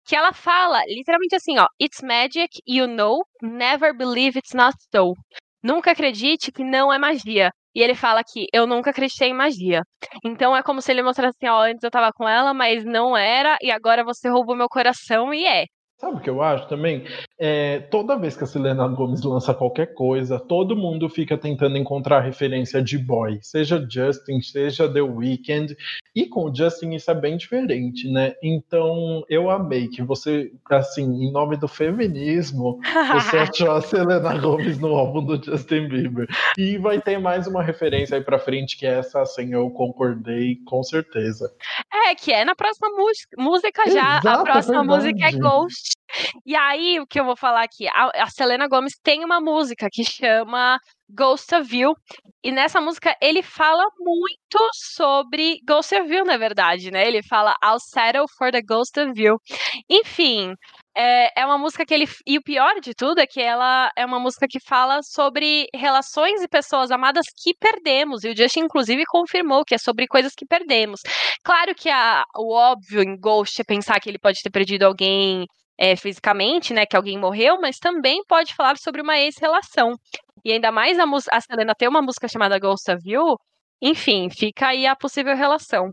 [0.06, 5.14] que ela fala literalmente assim, ó, It's magic, you know, never believe it's not so.
[5.62, 7.50] Nunca acredite que não é magia.
[7.74, 9.82] E ele fala que eu nunca acreditei em magia.
[10.24, 13.16] Então é como se ele mostrasse assim, ó, antes eu tava com ela, mas não
[13.16, 15.66] era, e agora você roubou meu coração e é.
[15.98, 17.04] Sabe o que eu acho também?
[17.38, 22.20] É, toda vez que a Selena Gomes lança qualquer coisa, todo mundo fica tentando encontrar
[22.20, 25.74] referência de boy, seja Justin, seja The Weeknd,
[26.14, 28.34] e com o Justin isso é bem diferente, né?
[28.42, 32.78] Então eu amei que você, assim, em nome do feminismo,
[33.14, 36.26] você achou a Selena Gomes no álbum do Justin Bieber.
[36.58, 40.56] E vai ter mais uma referência aí pra frente que é essa, assim, eu concordei
[40.66, 41.50] com certeza.
[42.06, 42.88] É, que é na próxima
[43.36, 44.18] música já.
[44.18, 45.92] Exato, a é próxima é música é Ghost.
[46.44, 47.88] E aí, o que eu vou falar aqui?
[47.88, 51.94] A, a Selena Gomes tem uma música que chama Ghost of You.
[52.44, 57.06] E nessa música ele fala muito sobre Ghost of You, na verdade, né?
[57.06, 59.36] Ele fala I'll settle for the Ghost of You.
[59.90, 60.54] Enfim,
[60.96, 62.06] é, é uma música que ele.
[62.26, 66.42] E o pior de tudo é que ela é uma música que fala sobre relações
[66.42, 68.24] e pessoas amadas que perdemos.
[68.24, 71.00] E o Justin, inclusive, confirmou que é sobre coisas que perdemos.
[71.44, 75.44] Claro que a, o óbvio em Ghost é pensar que ele pode ter perdido alguém
[75.78, 79.92] é, fisicamente, né, que alguém morreu, mas também pode falar sobre uma ex-relação.
[80.44, 83.36] E ainda mais a, a Selena ter uma música chamada Ghost of You,
[83.82, 85.90] enfim, fica aí a possível relação.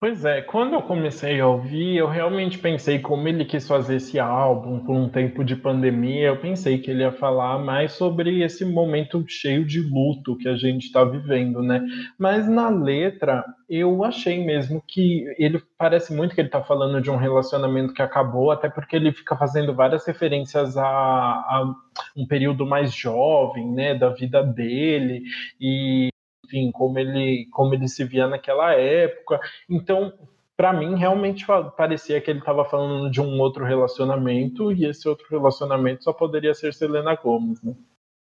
[0.00, 4.16] Pois é, quando eu comecei a ouvir, eu realmente pensei como ele quis fazer esse
[4.16, 6.28] álbum por um tempo de pandemia.
[6.28, 10.54] Eu pensei que ele ia falar mais sobre esse momento cheio de luto que a
[10.54, 11.84] gente está vivendo, né?
[12.16, 17.10] Mas na letra, eu achei mesmo que ele parece muito que ele está falando de
[17.10, 21.74] um relacionamento que acabou, até porque ele fica fazendo várias referências a, a
[22.16, 25.24] um período mais jovem, né, da vida dele
[25.60, 26.08] e
[26.48, 29.38] enfim, como ele, como ele se via naquela época.
[29.68, 30.12] Então,
[30.56, 35.26] para mim, realmente parecia que ele estava falando de um outro relacionamento e esse outro
[35.30, 37.74] relacionamento só poderia ser Selena Gomez, né?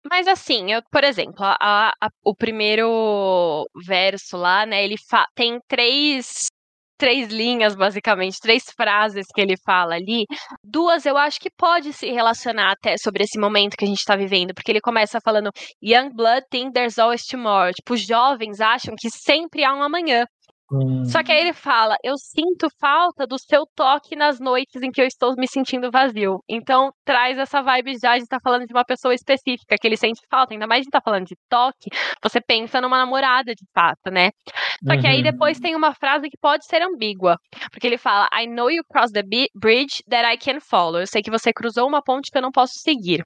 [0.09, 4.95] Mas assim, eu, por exemplo, a, a, o primeiro verso lá, né, ele
[5.35, 6.45] tem três
[6.99, 10.25] três linhas, basicamente, três frases que ele fala ali.
[10.63, 14.15] Duas eu acho que pode se relacionar até sobre esse momento que a gente tá
[14.15, 15.49] vivendo, porque ele começa falando:
[15.81, 17.71] Young blood think there's always tomorrow.
[17.73, 20.25] Tipo, os jovens acham que sempre há um amanhã.
[20.71, 21.03] Hum.
[21.05, 25.01] Só que aí ele fala: Eu sinto falta do seu toque nas noites em que
[25.01, 26.43] eu estou me sentindo vazio.
[26.47, 29.97] Então traz essa vibe já de estar tá falando de uma pessoa específica que ele
[29.97, 30.53] sente falta.
[30.53, 31.89] Ainda mais de estar tá falando de toque,
[32.21, 34.29] você pensa numa namorada de fato, né?
[34.85, 35.23] Só que aí uhum.
[35.23, 37.37] depois tem uma frase que pode ser ambígua.
[37.71, 40.99] Porque ele fala: I know you crossed the bridge that I can follow.
[40.99, 43.25] Eu sei que você cruzou uma ponte que eu não posso seguir.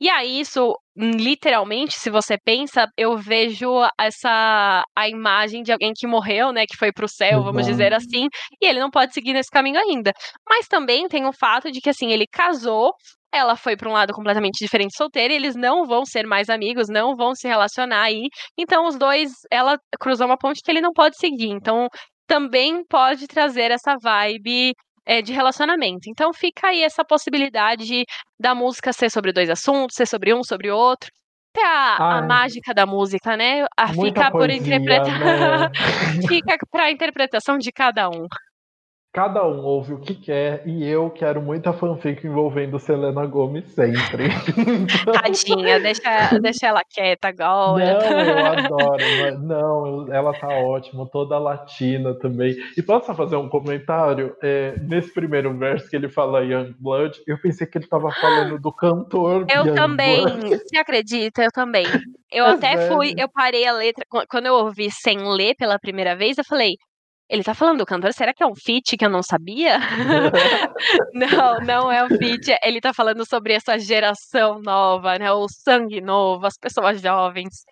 [0.00, 6.06] E aí, isso, literalmente, se você pensa, eu vejo essa a imagem de alguém que
[6.06, 7.70] morreu, né, que foi pro céu, vamos uhum.
[7.70, 8.28] dizer assim,
[8.60, 10.12] e ele não pode seguir nesse caminho ainda.
[10.48, 12.92] Mas também tem o fato de que assim, ele casou,
[13.32, 16.88] ela foi para um lado completamente diferente solteira, e eles não vão ser mais amigos,
[16.88, 18.28] não vão se relacionar aí.
[18.58, 21.50] Então os dois, ela cruzou uma ponte que ele não pode seguir.
[21.50, 21.88] Então
[22.26, 24.72] também pode trazer essa vibe
[25.06, 26.08] é, de relacionamento.
[26.08, 28.04] Então fica aí essa possibilidade
[28.38, 31.10] da música ser sobre dois assuntos, ser sobre um, sobre outro.
[31.56, 33.64] Até a, a mágica da música, né?
[33.76, 35.20] A fica por interpretar.
[35.20, 35.70] Né?
[36.26, 38.26] fica para interpretação de cada um
[39.14, 44.24] cada um ouve o que quer e eu quero muita fanfic envolvendo Selena Gomes sempre.
[44.24, 45.14] então...
[45.14, 48.00] Tadinha, deixa, deixa ela quieta agora.
[48.00, 52.56] Não, eu adoro, mas não, ela tá ótima, toda latina também.
[52.76, 54.36] E posso fazer um comentário?
[54.42, 58.58] É, nesse primeiro verso que ele fala Young Blood, eu pensei que ele tava falando
[58.58, 59.46] do cantor.
[59.48, 60.48] Eu Young também, Blood.
[60.58, 61.44] você acredita?
[61.44, 61.86] Eu também.
[62.32, 62.92] Eu é até velho.
[62.92, 66.74] fui, eu parei a letra, quando eu ouvi sem ler pela primeira vez, eu falei,
[67.28, 69.78] ele tá falando do cantor, será que é um feat que eu não sabia?
[71.14, 72.54] não, não é um feat.
[72.62, 75.32] Ele tá falando sobre essa geração nova, né?
[75.32, 77.64] O sangue novo, as pessoas jovens.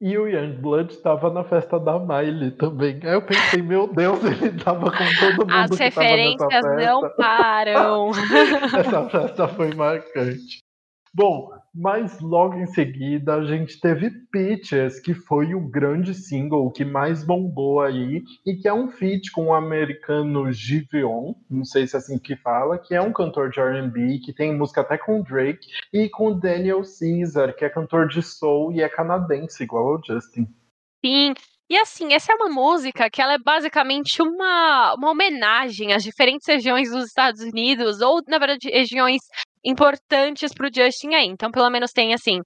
[0.00, 3.00] E o Youngblood estava na festa da Miley também.
[3.02, 8.10] Aí eu pensei, meu Deus, ele tava com todo mundo As referências não param.
[8.78, 10.60] Essa festa foi marcante.
[11.14, 16.84] Bom, mas logo em seguida a gente teve Peaches, que foi o grande single que
[16.84, 21.96] mais bombou aí, e que é um feat com o americano Giveon, não sei se
[21.96, 25.22] é assim que fala, que é um cantor de R&B, que tem música até com
[25.22, 30.04] Drake, e com Daniel Caesar, que é cantor de soul e é canadense, igual ao
[30.04, 30.46] Justin.
[31.04, 31.32] Sim,
[31.70, 36.46] e assim, essa é uma música que ela é basicamente uma, uma homenagem às diferentes
[36.46, 39.20] regiões dos Estados Unidos, ou, na verdade, regiões
[39.68, 41.26] importantes pro Justin aí.
[41.26, 42.40] Então, pelo menos tem assim,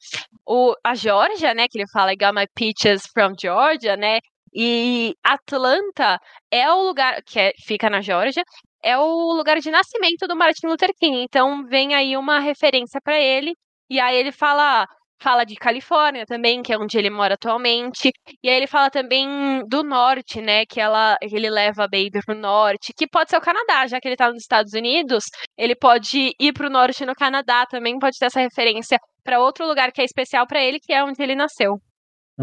[0.47, 4.19] o, a Georgia, né, que ele fala I got my peaches from Georgia, né?
[4.55, 6.19] E Atlanta
[6.51, 8.43] é o lugar que é, fica na Georgia,
[8.85, 11.23] é o lugar de nascimento do Martin Luther King.
[11.23, 13.55] Então, vem aí uma referência para ele.
[13.89, 14.87] E aí ele fala
[15.23, 18.11] fala de Califórnia também, que é onde ele mora atualmente.
[18.43, 20.67] E aí ele fala também do norte, né?
[20.67, 24.09] Que ela, ele leva a Baby pro norte, que pode ser o Canadá, já que
[24.09, 25.25] ele tá nos Estados Unidos,
[25.57, 29.93] ele pode ir pro norte no Canadá também, pode ter essa referência para outro lugar
[29.93, 31.81] que é especial para ele, que é onde ele nasceu.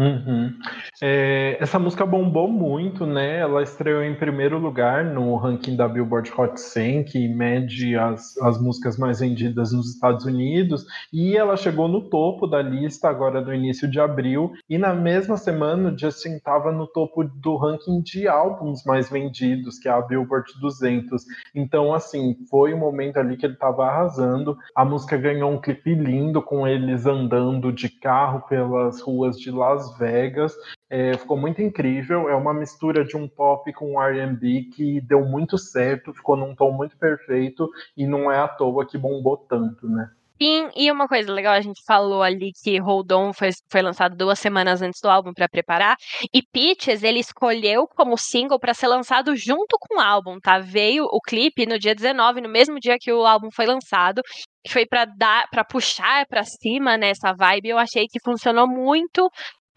[0.00, 0.54] Uhum.
[1.02, 3.40] É, essa música bombou muito, né?
[3.40, 8.58] Ela estreou em primeiro lugar no ranking da Billboard Hot 100, que mede as, as
[8.58, 13.52] músicas mais vendidas nos Estados Unidos, e ela chegou no topo da lista agora do
[13.52, 18.82] início de abril, e na mesma semana Justin estava no topo do ranking de álbuns
[18.86, 21.26] mais vendidos, que é a Billboard 200.
[21.54, 24.56] Então, assim, foi um momento ali que ele estava arrasando.
[24.74, 29.89] A música ganhou um clipe lindo com eles andando de carro pelas ruas de Las
[29.98, 30.54] Vegas.
[30.88, 32.28] É, ficou muito incrível.
[32.28, 36.72] É uma mistura de um pop com RB que deu muito certo, ficou num tom
[36.72, 40.10] muito perfeito e não é à toa que bombou tanto, né?
[40.42, 44.16] Sim, e uma coisa legal, a gente falou ali que Hold On foi, foi lançado
[44.16, 45.98] duas semanas antes do álbum para preparar,
[46.32, 50.58] e Peaches ele escolheu como single para ser lançado junto com o álbum, tá?
[50.58, 54.22] Veio o clipe no dia 19, no mesmo dia que o álbum foi lançado,
[54.64, 57.68] que foi para dar, para puxar para cima nessa né, vibe.
[57.68, 59.30] Eu achei que funcionou muito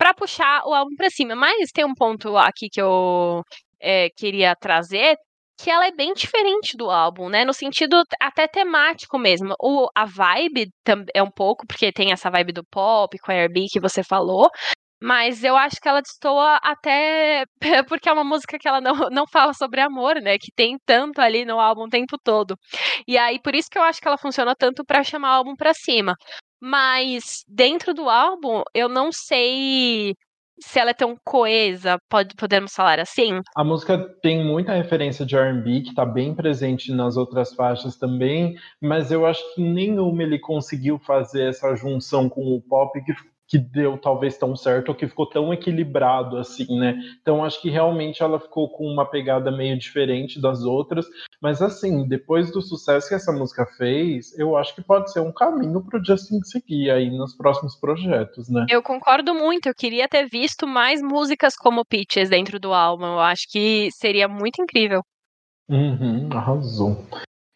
[0.04, 1.34] para puxar o álbum para cima.
[1.34, 3.42] Mas tem um ponto aqui que eu
[3.80, 5.16] é, queria trazer,
[5.58, 7.46] que ela é bem diferente do álbum, né?
[7.46, 9.56] No sentido até temático mesmo.
[9.62, 10.68] O, a vibe
[11.14, 14.50] é um pouco, porque tem essa vibe do pop, com a R&B que você falou,
[15.02, 17.46] mas eu acho que ela destoa até
[17.88, 20.38] porque é uma música que ela não, não fala sobre amor, né?
[20.38, 22.58] Que tem tanto ali no álbum o tempo todo.
[23.08, 25.56] E aí, por isso que eu acho que ela funciona tanto para chamar o álbum
[25.56, 26.16] pra cima.
[26.66, 30.16] Mas dentro do álbum, eu não sei
[30.62, 33.42] se ela é tão coesa, pode, podemos falar assim?
[33.54, 38.56] A música tem muita referência de R&B, que está bem presente nas outras faixas também,
[38.82, 43.14] mas eu acho que nenhuma ele conseguiu fazer essa junção com o pop que
[43.54, 47.00] que deu talvez tão certo ou que ficou tão equilibrado assim, né?
[47.22, 51.06] Então acho que realmente ela ficou com uma pegada meio diferente das outras,
[51.40, 55.32] mas assim, depois do sucesso que essa música fez, eu acho que pode ser um
[55.32, 58.66] caminho para o Justin seguir aí nos próximos projetos, né?
[58.72, 63.20] Eu concordo muito, eu queria ter visto mais músicas como Peaches dentro do álbum, eu
[63.20, 65.04] acho que seria muito incrível.
[65.70, 67.06] Uhum, arrasou.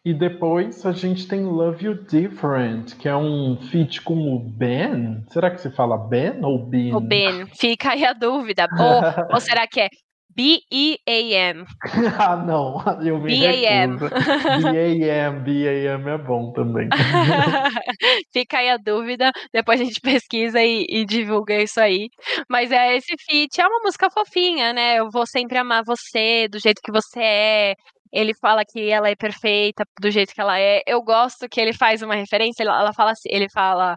[0.06, 5.24] E depois a gente tem Love You Different, que é um feat com o Ben.
[5.30, 6.96] Será que se fala Ben ou Ben?
[6.96, 8.68] O Ben, fica aí a dúvida.
[8.80, 9.02] ou,
[9.36, 9.90] ou será que é
[10.38, 11.66] B-E-A-M?
[12.20, 13.98] ah, não, eu me B-A-M.
[13.98, 16.88] B-A-M, B-A-M é bom também.
[18.32, 22.08] fica aí a dúvida, depois a gente pesquisa e, e divulga isso aí.
[22.48, 25.00] Mas é esse feat, é uma música fofinha, né?
[25.00, 27.76] Eu vou sempre amar você, do jeito que você é,
[28.12, 30.82] ele fala que ela é perfeita do jeito que ela é.
[30.86, 33.96] Eu gosto que ele faz uma referência, ela fala assim, ele fala: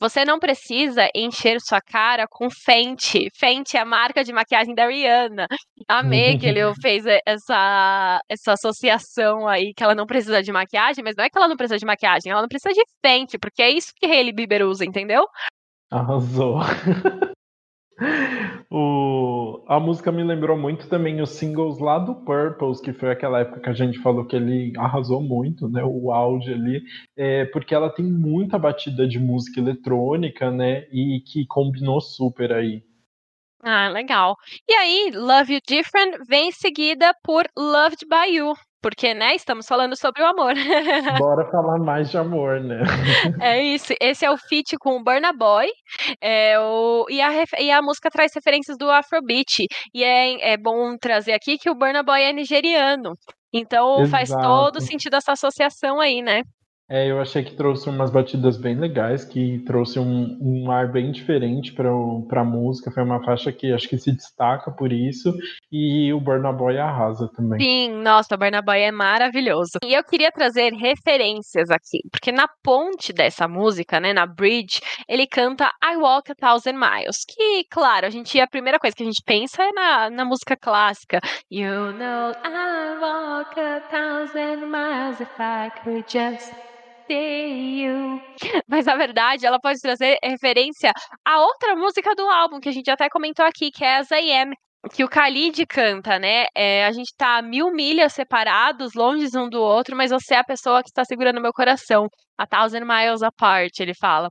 [0.00, 3.28] "Você não precisa encher sua cara com Fenty.
[3.34, 5.46] Fenty é a marca de maquiagem da Rihanna".
[5.88, 11.16] Amei que ele fez essa essa associação aí que ela não precisa de maquiagem, mas
[11.16, 13.70] não é que ela não precisa de maquiagem, ela não precisa de Fenty, porque é
[13.70, 15.26] isso que Hailey Bieber usa, entendeu?
[15.90, 16.60] Arrasou.
[18.70, 23.40] o, a música me lembrou muito também os singles lá do Purples, que foi aquela
[23.40, 25.82] época que a gente falou que ele arrasou muito, né?
[25.84, 26.82] O auge ali,
[27.16, 30.86] é, porque ela tem muita batida de música eletrônica, né?
[30.92, 32.82] E que combinou super aí.
[33.62, 34.36] Ah, legal.
[34.68, 38.54] E aí, Love You Different vem seguida por Loved by You,
[38.86, 40.54] porque, né, estamos falando sobre o amor.
[41.18, 42.84] Bora falar mais de amor, né?
[43.42, 43.92] É isso.
[44.00, 45.66] Esse é o feat com o Burna Boy.
[46.20, 49.66] É o, e, a, e a música traz referências do Afrobeat.
[49.92, 53.14] E é, é bom trazer aqui que o Burna Boy é nigeriano.
[53.52, 54.10] Então Exato.
[54.10, 56.42] faz todo sentido essa associação aí, né?
[56.88, 61.10] É, eu achei que trouxe umas batidas bem legais, que trouxe um, um ar bem
[61.10, 62.92] diferente para a música.
[62.92, 65.34] Foi uma faixa que acho que se destaca por isso.
[65.70, 67.58] E o Burna Boy arrasa também.
[67.58, 69.78] Sim, nossa, o Burna Boy é maravilhoso.
[69.84, 75.26] E eu queria trazer referências aqui, porque na ponte dessa música, né, na bridge, ele
[75.26, 77.24] canta I Walk a Thousand Miles.
[77.26, 80.56] Que, claro, a gente a primeira coisa que a gente pensa é na, na música
[80.56, 81.20] clássica.
[81.50, 86.52] You know I walk a thousand miles if I could just
[88.68, 90.92] Mas na verdade, ela pode trazer referência
[91.24, 94.32] a outra música do álbum, que a gente até comentou aqui, que é As I
[94.32, 94.52] Am,
[94.92, 96.46] que o Khalid canta, né?
[96.54, 100.44] É, a gente tá mil milhas separados, longe um do outro, mas você é a
[100.44, 102.08] pessoa que está segurando meu coração.
[102.38, 104.28] A thousand miles apart, ele fala.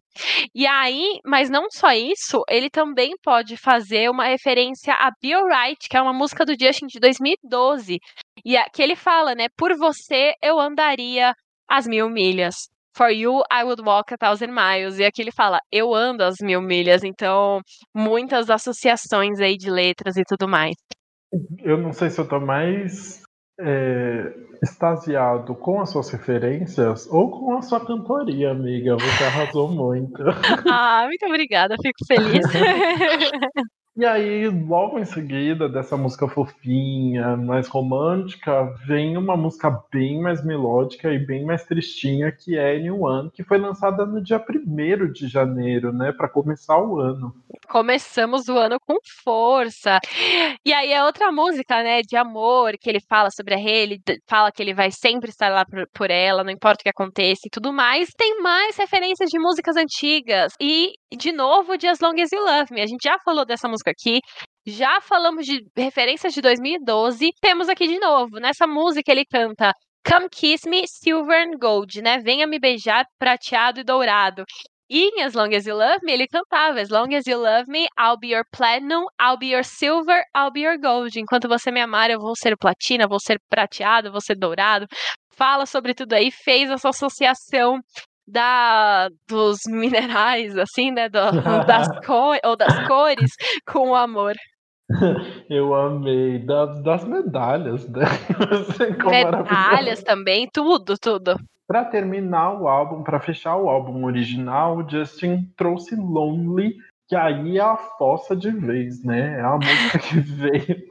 [0.54, 5.90] E aí, mas não só isso, ele também pode fazer uma referência a Be Alright,
[5.90, 7.98] que é uma música do Justin de 2012.
[8.46, 9.48] E a, que ele fala, né?
[9.58, 11.34] Por você eu andaria
[11.70, 12.70] as mil milhas.
[12.96, 15.00] For you, I would walk a thousand miles.
[15.00, 17.04] E aqui ele fala, eu ando as mil milhas.
[17.04, 17.60] Então,
[17.94, 20.76] muitas associações aí de letras e tudo mais.
[21.62, 23.22] Eu não sei se eu tô mais
[23.60, 28.96] é, extasiado com as suas referências ou com a sua cantoria, amiga.
[28.96, 30.24] Você arrasou muito.
[30.72, 32.46] ah, muito obrigada, fico feliz.
[33.98, 40.44] E aí, logo em seguida dessa música fofinha, mais romântica, vem uma música bem mais
[40.44, 45.30] melódica e bem mais tristinha, que é Anyone, que foi lançada no dia 1 de
[45.30, 47.34] janeiro, né, para começar o ano.
[47.70, 49.98] Começamos o ano com força.
[50.66, 54.52] E aí é outra música, né, de amor, que ele fala sobre a Haley, fala
[54.52, 57.72] que ele vai sempre estar lá por ela, não importa o que aconteça e tudo
[57.72, 58.10] mais.
[58.18, 60.52] Tem mais referências de músicas antigas.
[60.60, 62.82] E, de novo, de As Long As You Love Me.
[62.82, 64.20] A gente já falou dessa música aqui.
[64.66, 67.32] Já falamos de referências de 2012.
[67.42, 68.40] Temos aqui de novo.
[68.40, 69.72] Nessa música ele canta
[70.08, 72.20] Come Kiss Me, Silver and Gold, né?
[72.20, 74.44] Venha me beijar, prateado e dourado.
[74.88, 77.66] E em As Long As You Love Me, ele cantava As Long As You Love
[77.68, 81.20] Me, I'll be your platinum, I'll be your silver, I'll be your gold.
[81.20, 84.86] Enquanto você me amar, eu vou ser platina, vou ser prateado, vou ser dourado.
[85.36, 87.80] Fala sobre tudo aí, fez essa associação
[88.28, 91.20] da dos minerais, assim, né, do,
[91.66, 93.32] das cores ou das cores
[93.68, 94.36] com o amor.
[95.50, 98.06] Eu amei das, das medalhas, né?
[99.10, 101.36] Medalhas também, tudo, tudo.
[101.68, 106.76] Para terminar o álbum, para fechar o álbum original, o Justin trouxe Lonely,
[107.08, 109.40] que aí é a fossa de vez, né?
[109.40, 110.84] É a música que veio.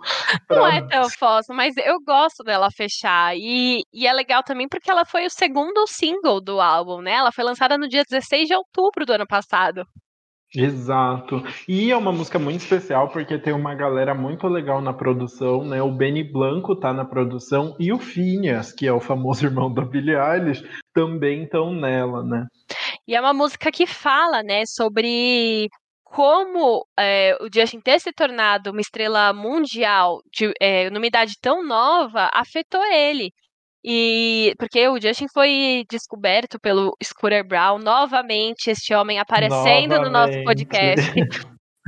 [0.47, 0.57] Pra...
[0.57, 3.37] Não é tão fossa, mas eu gosto dela fechar.
[3.37, 7.13] E, e é legal também porque ela foi o segundo single do álbum, né?
[7.13, 9.85] Ela foi lançada no dia 16 de outubro do ano passado.
[10.55, 11.43] Exato.
[11.69, 15.83] E é uma música muito especial porque tem uma galera muito legal na produção, né?
[15.83, 19.83] O Benny Blanco tá na produção e o Phineas, que é o famoso irmão da
[19.83, 22.47] Billie Eilish, também estão nela, né?
[23.07, 25.69] E é uma música que fala, né, sobre
[26.15, 31.67] como é, o Justin ter se tornado uma estrela mundial de, é, numa idade tão
[31.67, 33.33] nova afetou ele.
[33.85, 40.05] E porque o Justin foi descoberto pelo Scooter Brown novamente, este homem aparecendo novamente.
[40.05, 41.13] no nosso podcast.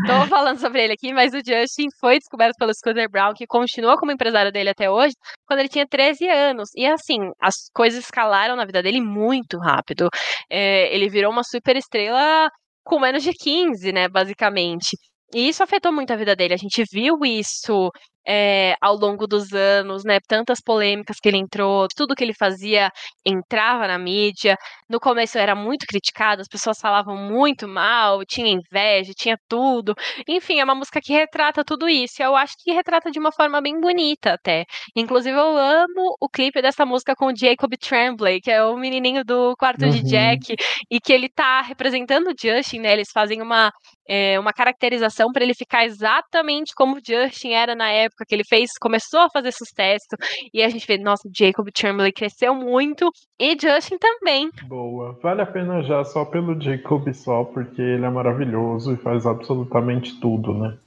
[0.06, 3.96] Tô falando sobre ele aqui, mas o Justin foi descoberto pelo Scooter Brown, que continua
[3.96, 5.14] como empresário dele até hoje,
[5.46, 6.68] quando ele tinha 13 anos.
[6.74, 10.08] E assim, as coisas escalaram na vida dele muito rápido.
[10.50, 12.50] É, ele virou uma super estrela
[12.86, 14.96] com menos de 15, né, basicamente.
[15.34, 16.54] E isso afetou muito a vida dele.
[16.54, 17.90] A gente viu isso
[18.26, 20.18] é, ao longo dos anos, né?
[20.26, 22.90] Tantas polêmicas que ele entrou, tudo que ele fazia
[23.24, 24.56] entrava na mídia.
[24.88, 29.94] No começo era muito criticado, as pessoas falavam muito mal, tinha inveja, tinha tudo.
[30.28, 32.22] Enfim, é uma música que retrata tudo isso.
[32.22, 34.64] Eu acho que retrata de uma forma bem bonita até.
[34.94, 39.24] Inclusive, eu amo o clipe dessa música com o Jacob Tremblay, que é o menininho
[39.24, 39.90] do quarto uhum.
[39.90, 40.54] de Jack,
[40.90, 42.92] e que ele tá representando o Justin, né?
[42.92, 43.70] Eles fazem uma
[44.08, 48.44] é, uma caracterização para ele ficar exatamente como o Justin era na época que ele
[48.48, 50.06] fez, começou a fazer sucesso.
[50.52, 54.50] E a gente vê, nossa, Jacob Chamberlain cresceu muito e Justin também.
[54.68, 55.18] Boa.
[55.22, 60.18] Vale a pena já só pelo Jacob só, porque ele é maravilhoso e faz absolutamente
[60.20, 60.78] tudo, né?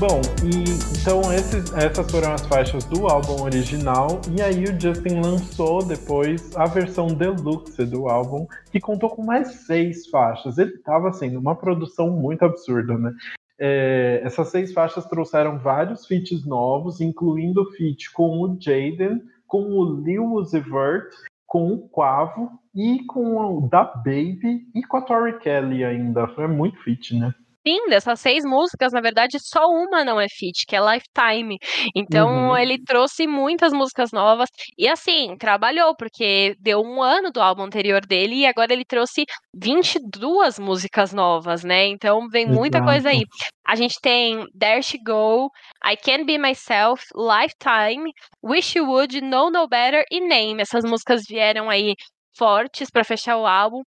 [0.00, 0.64] Bom, e
[0.98, 6.54] então esses, essas foram as faixas do álbum original, e aí o Justin lançou depois
[6.56, 10.58] a versão deluxe do álbum, que contou com mais seis faixas.
[10.58, 13.12] Ele tava assim, uma produção muito absurda, né?
[13.56, 20.00] É, essas seis faixas trouxeram vários feats novos, incluindo feat com o Jaden, com o
[20.00, 21.12] Lil Uzi Vert,
[21.46, 26.26] com o Quavo e com o Da Baby e com a Tori Kelly ainda.
[26.28, 27.32] Foi muito feat, né?
[27.66, 31.56] Sim, dessas seis músicas, na verdade, só uma não é feat, que é Lifetime.
[31.96, 32.56] Então, uhum.
[32.58, 38.04] ele trouxe muitas músicas novas e, assim, trabalhou, porque deu um ano do álbum anterior
[38.04, 41.86] dele e agora ele trouxe 22 músicas novas, né?
[41.86, 42.92] Então, vem muita Exato.
[42.92, 43.22] coisa aí.
[43.66, 45.48] A gente tem There She Go,
[45.82, 48.12] I Can't Be Myself, Lifetime,
[48.42, 50.60] Wish You Would, Know No Better e Name.
[50.60, 51.94] Essas músicas vieram aí
[52.36, 53.80] fortes para fechar o álbum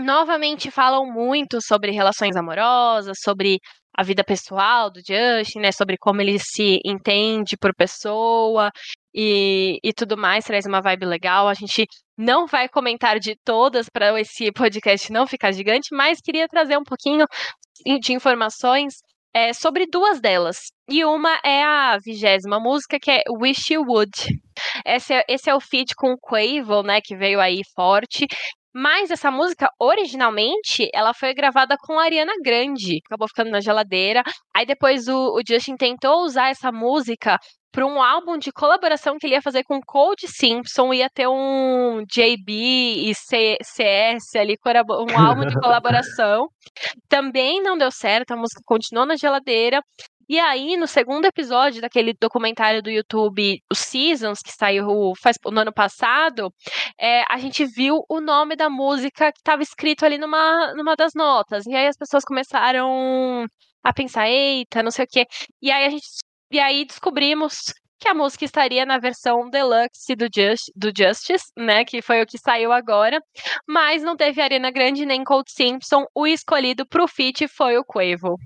[0.00, 3.58] novamente falam muito sobre relações amorosas, sobre
[3.94, 5.72] a vida pessoal do Justin, né?
[5.72, 8.70] Sobre como ele se entende por pessoa
[9.14, 11.48] e, e tudo mais, traz uma vibe legal.
[11.48, 11.86] A gente
[12.16, 16.84] não vai comentar de todas para esse podcast não ficar gigante, mas queria trazer um
[16.84, 17.26] pouquinho
[18.00, 18.94] de informações
[19.34, 20.58] é, sobre duas delas.
[20.88, 24.12] E uma é a vigésima música, que é Wish You Would.
[24.84, 28.26] Esse é, esse é o feat com o Quavo, né, que veio aí forte.
[28.74, 32.98] Mas essa música, originalmente, ela foi gravada com a Ariana Grande.
[33.06, 34.22] Acabou ficando na geladeira.
[34.54, 37.36] Aí depois o, o Justin tentou usar essa música
[37.72, 40.92] para um álbum de colaboração que ele ia fazer com Cold Simpson.
[40.92, 46.48] Ia ter um JB e C, CS ali, um álbum de colaboração.
[47.08, 49.82] Também não deu certo, a música continuou na geladeira.
[50.30, 55.60] E aí, no segundo episódio daquele documentário do YouTube, o Seasons, que saiu faz, no
[55.60, 56.54] ano passado,
[56.96, 61.14] é, a gente viu o nome da música que estava escrito ali numa, numa das
[61.16, 61.66] notas.
[61.66, 63.44] E aí as pessoas começaram
[63.82, 65.26] a pensar, eita, não sei o quê.
[65.60, 66.06] E aí a gente.
[66.52, 71.84] E aí descobrimos que a música estaria na versão deluxe do, Just, do Justice, né?
[71.84, 73.20] Que foi o que saiu agora.
[73.66, 76.04] Mas não teve Arena Grande nem Cold Simpson.
[76.14, 78.36] O escolhido pro feat foi o Quavo.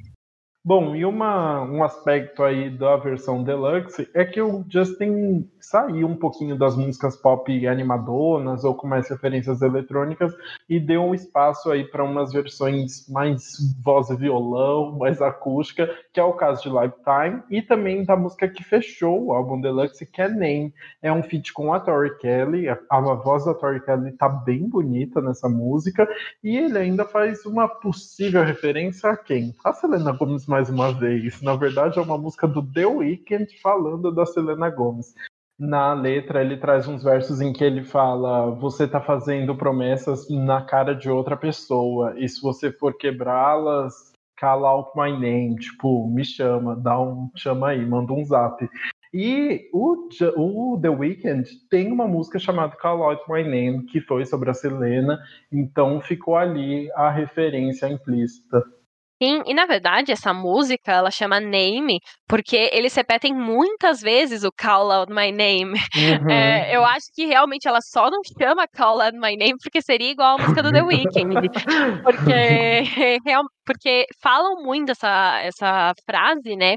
[0.67, 6.17] Bom, e uma, um aspecto aí da versão deluxe é que o Justin saiu um
[6.17, 10.33] pouquinho das músicas pop animadonas ou com mais referências eletrônicas
[10.67, 16.19] e deu um espaço aí para umas versões mais voz e violão, mais acústica, que
[16.19, 20.23] é o caso de Lifetime, e também da música que fechou o álbum deluxe, que
[20.23, 20.73] é Name.
[21.03, 24.67] É um feat com a Tori Kelly, a, a voz da Tori Kelly tá bem
[24.67, 26.09] bonita nessa música,
[26.43, 29.55] e ele ainda faz uma possível referência a quem?
[29.63, 31.43] A Selena Gomez mais uma vez.
[31.43, 35.13] Na verdade, é uma música do The Weeknd falando da Selena Gomez.
[35.59, 40.63] Na letra, ele traz uns versos em que ele fala: Você tá fazendo promessas na
[40.63, 45.57] cara de outra pessoa, e se você for quebrá-las, call out my name.
[45.57, 48.65] Tipo, me chama, dá um chama aí, manda um zap.
[49.13, 54.25] E o, o, The Weeknd tem uma música chamada Call Out My Name, que foi
[54.25, 55.21] sobre a Selena,
[55.53, 58.63] então ficou ali a referência implícita.
[59.23, 64.51] Sim, e na verdade essa música ela chama Name porque eles repetem muitas vezes o
[64.51, 65.75] Call Out My Name.
[66.05, 66.31] Uhum.
[66.31, 70.11] É, eu acho que realmente ela só não chama Call Out My Name porque seria
[70.11, 71.35] igual a música do The Weeknd.
[72.03, 72.83] porque,
[73.65, 76.77] porque falam muito essa, essa frase, né?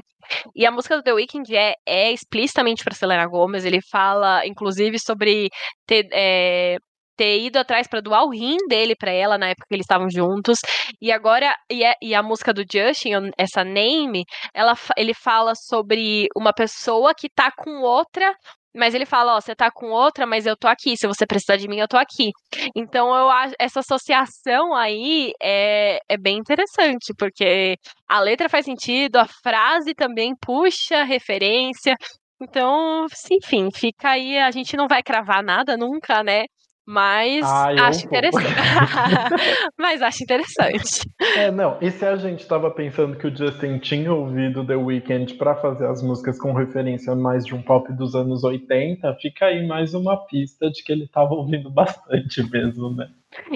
[0.54, 3.64] E a música do The Weeknd é, é explicitamente para Selena Gomez.
[3.64, 5.48] Ele fala, inclusive, sobre
[5.86, 6.76] ter, é,
[7.18, 10.08] ter ido atrás para doar o rim dele para ela na época que eles estavam
[10.08, 10.58] juntos.
[11.02, 16.28] E agora, e, é, e, a música do Justin, essa Name, ela, ele fala sobre
[16.36, 18.32] uma pessoa que tá com outra.
[18.76, 20.96] Mas ele fala, ó, você tá com outra, mas eu tô aqui.
[20.96, 22.30] Se você precisar de mim, eu tô aqui.
[22.76, 27.76] Então, eu acho essa associação aí é, é bem interessante, porque
[28.08, 31.96] a letra faz sentido, a frase também puxa referência.
[32.40, 34.38] Então, enfim, fica aí.
[34.38, 36.44] A gente não vai cravar nada nunca, né?
[36.90, 38.46] Mas ah, acho interessante.
[39.78, 41.06] Mas acho interessante.
[41.36, 41.76] É, não.
[41.82, 45.86] E se a gente estava pensando que o Justin tinha ouvido The Weeknd para fazer
[45.86, 50.16] as músicas com referência mais de um pop dos anos 80, fica aí mais uma
[50.16, 53.10] pista de que ele estava ouvindo bastante mesmo, né?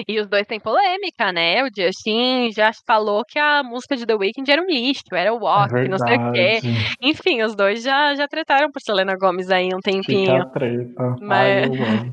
[0.07, 1.63] E os dois têm polêmica, né?
[1.63, 5.39] O Justin já falou que a música de The Weeknd era um lixo, era o
[5.39, 6.59] Walk, é não sei o quê.
[7.01, 10.31] Enfim, os dois já, já tretaram por Selena Gomes aí um tempinho.
[10.31, 11.15] Fica treta.
[11.21, 11.69] Mas...
[11.71, 12.09] Ai,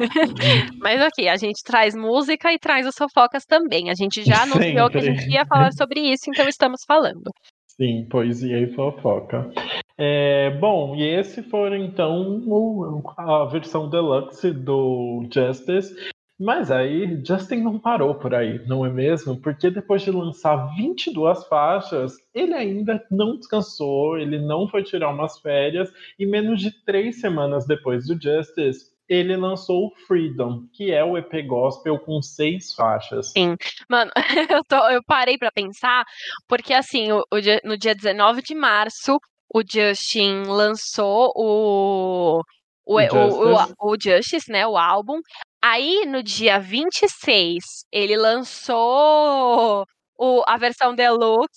[0.81, 3.91] Mas aqui, a gente traz música e traz os fofocas também.
[3.91, 4.91] A gente já anunciou Sempre.
[4.91, 7.31] que a gente ia falar sobre isso, então estamos falando.
[7.67, 9.51] Sim, poesia e fofoca.
[9.97, 15.95] É, bom, e esse foi então o, a versão deluxe do Justice.
[16.41, 19.38] Mas aí, Justin não parou por aí, não é mesmo?
[19.38, 25.38] Porque depois de lançar 22 faixas, ele ainda não descansou, ele não foi tirar umas
[25.38, 31.05] férias, e menos de três semanas depois do Justice, ele lançou o Freedom, que é
[31.05, 33.32] o EP gospel com seis faixas.
[33.32, 33.55] Sim.
[33.86, 34.11] Mano,
[34.51, 36.07] eu, tô, eu parei para pensar,
[36.49, 39.18] porque assim, o, o, no dia 19 de março,
[39.55, 42.41] o Justin lançou o
[42.86, 43.74] o, o, Justice.
[43.78, 45.20] O, o, Justice, né, o álbum.
[45.63, 49.85] Aí, no dia 26, ele lançou
[50.19, 51.51] o, a versão deluxe.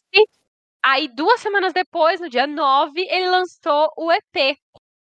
[0.86, 4.58] Aí, duas semanas depois, no dia 9, ele lançou o EP.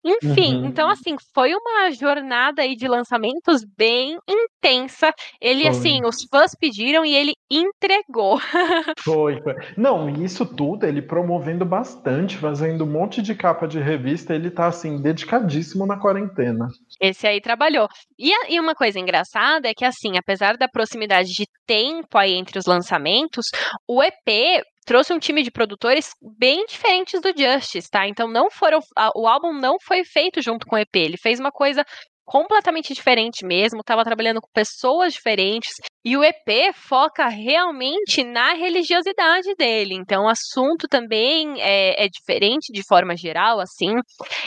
[0.04, 0.66] Enfim, uhum.
[0.66, 5.14] então assim, foi uma jornada aí de lançamentos bem intensa.
[5.42, 5.70] Ele, foi.
[5.70, 8.40] assim, os fãs pediram e ele entregou.
[9.04, 9.56] Foi, foi.
[9.76, 14.68] Não, isso tudo ele promovendo bastante, fazendo um monte de capa de revista, ele tá
[14.68, 16.68] assim, dedicadíssimo na quarentena.
[17.02, 17.88] Esse aí trabalhou.
[18.18, 22.60] E, e uma coisa engraçada é que, assim, apesar da proximidade de tempo aí entre
[22.60, 23.48] os lançamentos,
[23.88, 28.08] o EP trouxe um time de produtores bem diferentes do Justice, tá?
[28.08, 28.80] Então não foram.
[28.98, 30.96] A, o álbum não foi feito junto com o EP.
[30.96, 31.86] Ele fez uma coisa
[32.26, 35.76] completamente diferente mesmo, estava trabalhando com pessoas diferentes.
[36.04, 39.94] E o EP foca realmente na religiosidade dele.
[39.94, 43.94] Então, o assunto também é, é diferente de forma geral, assim.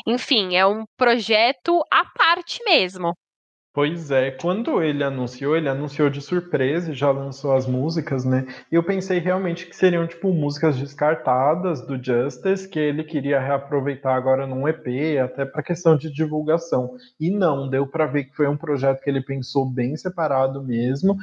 [0.04, 3.14] Enfim, é um projeto à parte mesmo.
[3.74, 8.44] Pois é, quando ele anunciou, ele anunciou de surpresa e já lançou as músicas, né?
[8.70, 14.14] E eu pensei realmente que seriam, tipo, músicas descartadas do Justice, que ele queria reaproveitar
[14.14, 16.98] agora num EP, até para questão de divulgação.
[17.18, 21.16] E não, deu para ver que foi um projeto que ele pensou bem separado mesmo.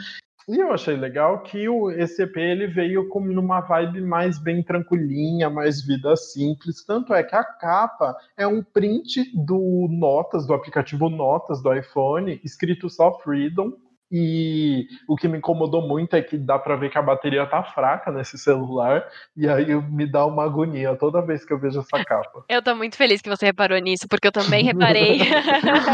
[0.49, 5.47] E eu achei legal que o, EP ele veio como numa vibe mais bem tranquilinha,
[5.47, 6.83] mais vida simples.
[6.83, 12.41] Tanto é que a capa é um print do Notas, do aplicativo Notas do iPhone,
[12.43, 13.73] escrito só Freedom,
[14.11, 17.63] E o que me incomodou muito é que dá para ver que a bateria tá
[17.63, 19.07] fraca nesse celular,
[19.37, 22.43] e aí me dá uma agonia toda vez que eu vejo essa capa.
[22.49, 25.19] Eu tô muito feliz que você reparou nisso, porque eu também reparei.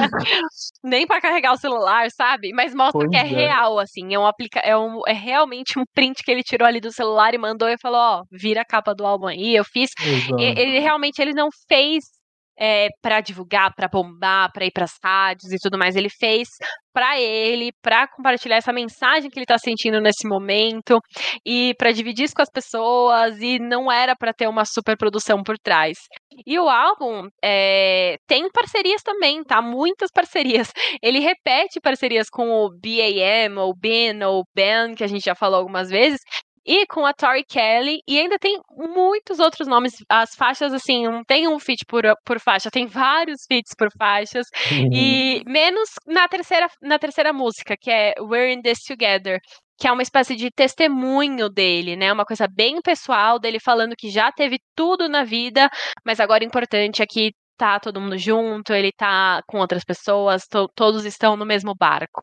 [0.84, 2.52] Nem para carregar o celular, sabe?
[2.54, 4.14] Mas mostra pois que é, é, real, assim.
[4.14, 7.34] É, um aplica é, um, é realmente um print que ele tirou ali do celular
[7.34, 9.56] e mandou e falou: Ó, vira a capa do álbum aí.
[9.56, 9.92] Eu fiz.
[10.38, 12.15] Ele realmente ele não fez
[12.58, 15.96] é, para divulgar, para bombar, para ir para as rádios e tudo mais.
[15.96, 16.48] Ele fez
[16.94, 21.00] para ele, para compartilhar essa mensagem que ele está sentindo nesse momento
[21.46, 23.38] e para dividir isso com as pessoas.
[23.42, 25.98] E não era para ter uma super produção por trás.
[26.46, 29.62] E o álbum é, tem parcerias também, tá?
[29.62, 30.72] Muitas parcerias.
[31.04, 35.60] Ele repete parcerias com o BAM, ou Ben, ou Ben, que a gente já falou
[35.60, 36.20] algumas vezes,
[36.66, 39.94] e com a Tori Kelly, e ainda tem muitos outros nomes.
[40.10, 44.48] As faixas, assim, não tem um feat por, por faixa, tem vários feats por faixas.
[44.72, 44.90] Uhum.
[44.92, 49.40] E menos na terceira, na terceira música, que é We're in This Together.
[49.78, 52.12] Que é uma espécie de testemunho dele, né?
[52.12, 55.70] Uma coisa bem pessoal dele falando que já teve tudo na vida,
[56.06, 60.44] mas agora o importante é que tá todo mundo junto, ele tá com outras pessoas,
[60.50, 62.22] to todos estão no mesmo barco.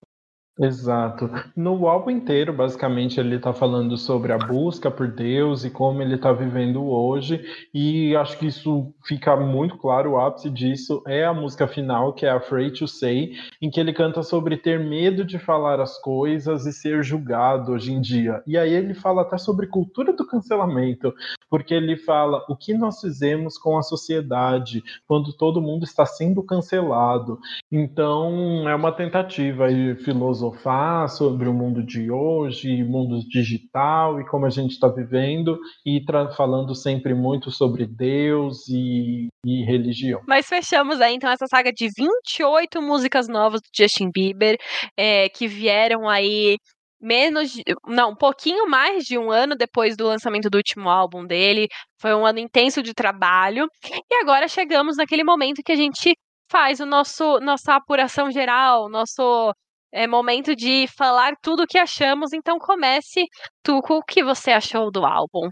[0.61, 1.31] Exato.
[1.57, 6.17] No álbum inteiro, basicamente, ele está falando sobre a busca por Deus e como ele
[6.17, 7.43] está vivendo hoje.
[7.73, 10.13] E acho que isso fica muito claro.
[10.13, 13.33] O ápice disso é a música final, que é Afraid to Say,
[13.63, 17.91] em que ele canta sobre ter medo de falar as coisas e ser julgado hoje
[17.91, 18.43] em dia.
[18.47, 21.15] E aí ele fala até sobre cultura do cancelamento,
[21.49, 26.43] porque ele fala o que nós fizemos com a sociedade quando todo mundo está sendo
[26.43, 27.39] cancelado.
[27.71, 29.69] Então, é uma tentativa
[30.05, 35.59] filosófica filosofar sobre o mundo de hoje, mundo digital e como a gente está vivendo,
[35.87, 36.05] e
[36.37, 40.21] falando sempre muito sobre Deus e, e religião.
[40.27, 44.57] Mas fechamos aí então essa saga de 28 músicas novas do Justin Bieber,
[44.97, 46.57] é, que vieram aí
[47.01, 51.25] menos, de, não, um pouquinho mais de um ano depois do lançamento do último álbum
[51.25, 51.69] dele.
[52.01, 53.67] Foi um ano intenso de trabalho.
[54.11, 56.15] E agora chegamos naquele momento que a gente
[56.51, 59.53] faz o nosso nossa apuração geral, nosso
[59.93, 63.27] é momento de falar tudo o que achamos, então comece
[63.63, 65.49] tu com o que você achou do álbum.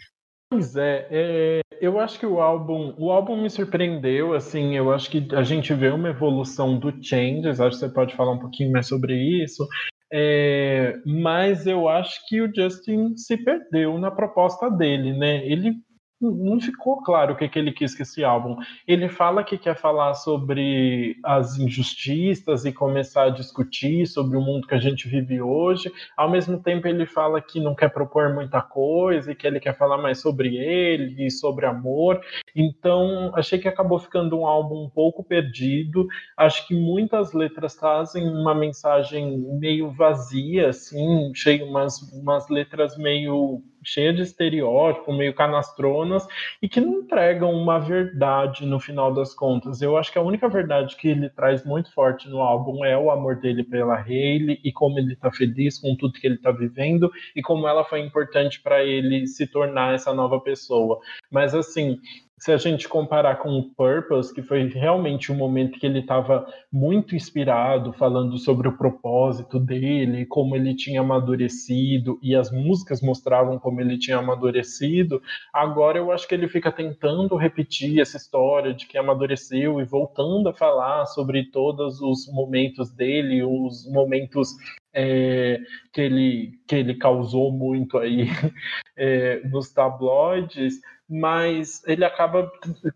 [0.53, 5.09] Pois é, é, eu acho que o álbum, o álbum me surpreendeu, assim, eu acho
[5.09, 8.73] que a gente vê uma evolução do Changes, acho que você pode falar um pouquinho
[8.73, 9.65] mais sobre isso,
[10.13, 15.47] é, mas eu acho que o Justin se perdeu na proposta dele, né?
[15.47, 15.75] Ele
[16.21, 18.57] não ficou claro o que, que ele quis com esse álbum.
[18.87, 24.67] Ele fala que quer falar sobre as injustiças e começar a discutir sobre o mundo
[24.67, 25.91] que a gente vive hoje.
[26.17, 29.77] Ao mesmo tempo, ele fala que não quer propor muita coisa e que ele quer
[29.77, 32.21] falar mais sobre ele e sobre amor.
[32.55, 36.07] Então, achei que acabou ficando um álbum um pouco perdido.
[36.37, 43.63] Acho que muitas letras trazem uma mensagem meio vazia, assim, cheio umas, umas letras meio
[43.83, 46.27] cheia de estereótipo, meio canastronas,
[46.61, 49.81] e que não entregam uma verdade no final das contas.
[49.81, 53.11] Eu acho que a única verdade que ele traz muito forte no álbum é o
[53.11, 57.11] amor dele pela Hayley e como ele tá feliz com tudo que ele tá vivendo
[57.35, 60.99] e como ela foi importante para ele se tornar essa nova pessoa.
[61.31, 61.99] Mas assim,
[62.41, 66.47] se a gente comparar com o Purpose, que foi realmente um momento que ele estava
[66.73, 73.59] muito inspirado, falando sobre o propósito dele, como ele tinha amadurecido, e as músicas mostravam
[73.59, 75.23] como ele tinha amadurecido,
[75.53, 80.49] agora eu acho que ele fica tentando repetir essa história de que amadureceu e voltando
[80.49, 84.57] a falar sobre todos os momentos dele, os momentos
[84.95, 85.61] é,
[85.93, 88.29] que, ele, que ele causou muito aí
[88.97, 90.81] é, nos tabloides,
[91.11, 92.51] mas ele acaba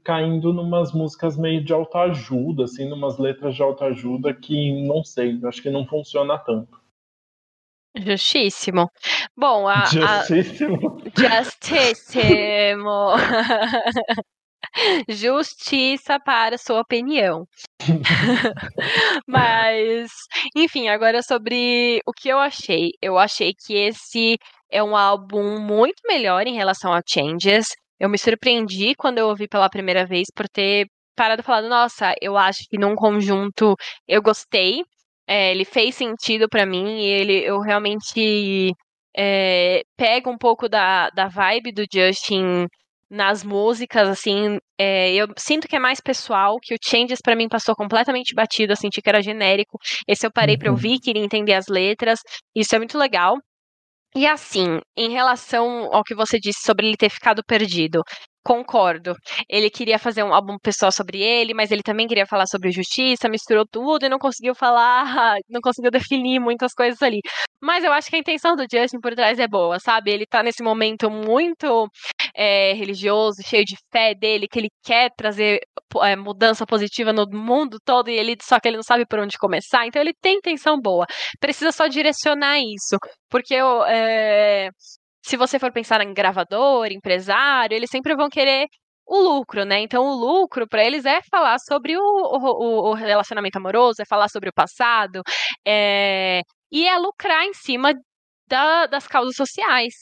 [0.04, 5.60] caindo numas músicas meio de autoajuda, assim, numas letras de autoajuda que não sei, acho
[5.60, 6.80] que não funciona tanto.
[7.96, 8.90] Justíssimo.
[9.36, 9.84] Bom, a.
[9.86, 11.00] Justíssimo.
[11.16, 11.42] A...
[11.42, 13.12] Justíssimo.
[15.08, 17.46] Justiça para sua opinião.
[19.26, 20.10] Mas,
[20.56, 22.90] enfim, agora sobre o que eu achei.
[23.00, 24.38] Eu achei que esse
[24.70, 27.66] é um álbum muito melhor em relação a Changes.
[27.98, 30.86] Eu me surpreendi quando eu ouvi pela primeira vez por ter
[31.16, 33.74] parado e falado, nossa, eu acho que num conjunto
[34.08, 34.82] eu gostei.
[35.26, 38.72] É, ele fez sentido para mim e ele eu realmente
[39.16, 42.66] é, pega um pouco da, da vibe do Justin
[43.10, 47.48] nas músicas, assim, é, eu sinto que é mais pessoal, que o Changes para mim
[47.48, 49.78] passou completamente batido, eu senti que era genérico.
[50.08, 50.58] Esse eu parei uhum.
[50.58, 52.18] para ouvir, queria entender as letras,
[52.54, 53.36] isso é muito legal.
[54.16, 58.00] E assim, em relação ao que você disse sobre ele ter ficado perdido,
[58.44, 59.16] Concordo.
[59.48, 63.26] Ele queria fazer um álbum pessoal sobre ele, mas ele também queria falar sobre justiça,
[63.26, 65.04] misturou tudo e não conseguiu falar,
[65.48, 67.20] não conseguiu definir muitas coisas ali.
[67.58, 70.10] Mas eu acho que a intenção do Justin por trás é boa, sabe?
[70.10, 71.88] Ele tá nesse momento muito
[72.34, 75.60] é, religioso, cheio de fé dele, que ele quer trazer
[76.02, 79.38] é, mudança positiva no mundo todo e ele só que ele não sabe por onde
[79.38, 79.86] começar.
[79.86, 81.06] Então ele tem intenção boa.
[81.40, 82.98] Precisa só direcionar isso,
[83.30, 84.68] porque eu, é,
[85.24, 88.66] se você for pensar em gravador, empresário, eles sempre vão querer
[89.06, 89.80] o lucro, né?
[89.80, 94.28] Então, o lucro para eles é falar sobre o, o, o, relacionamento amoroso, é falar
[94.28, 95.22] sobre o passado,
[95.66, 96.42] é...
[96.70, 97.94] e é lucrar em cima
[98.48, 99.94] da, das causas sociais.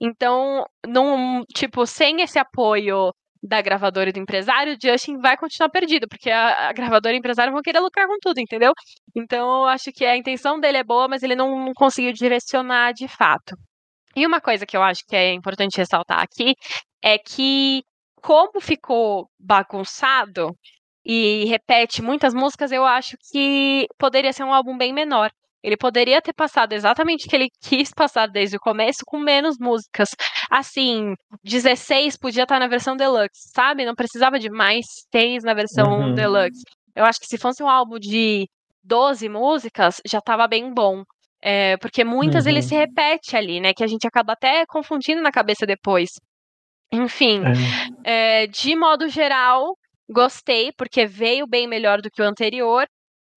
[0.00, 3.12] Então, não, tipo, sem esse apoio
[3.42, 7.18] da gravadora e do empresário, o Justin vai continuar perdido, porque a, a gravadora e
[7.18, 8.72] o empresário vão querer lucrar com tudo, entendeu?
[9.16, 12.92] Então, eu acho que a intenção dele é boa, mas ele não, não conseguiu direcionar
[12.92, 13.56] de fato.
[14.18, 16.56] E uma coisa que eu acho que é importante ressaltar aqui
[17.00, 17.84] é que,
[18.20, 20.56] como ficou bagunçado
[21.04, 25.30] e repete muitas músicas, eu acho que poderia ser um álbum bem menor.
[25.62, 29.56] Ele poderia ter passado exatamente o que ele quis passar desde o começo, com menos
[29.56, 30.08] músicas.
[30.50, 31.14] Assim,
[31.44, 33.84] 16 podia estar na versão deluxe, sabe?
[33.84, 36.14] Não precisava de mais 6 na versão uhum.
[36.14, 36.62] deluxe.
[36.96, 38.48] Eu acho que se fosse um álbum de
[38.82, 41.04] 12 músicas, já estava bem bom.
[41.42, 42.50] É, porque muitas uhum.
[42.50, 43.72] ele se repete ali, né?
[43.72, 46.10] Que a gente acaba até confundindo na cabeça depois.
[46.92, 47.42] Enfim,
[48.04, 48.42] é.
[48.42, 49.76] É, de modo geral,
[50.10, 52.86] gostei, porque veio bem melhor do que o anterior,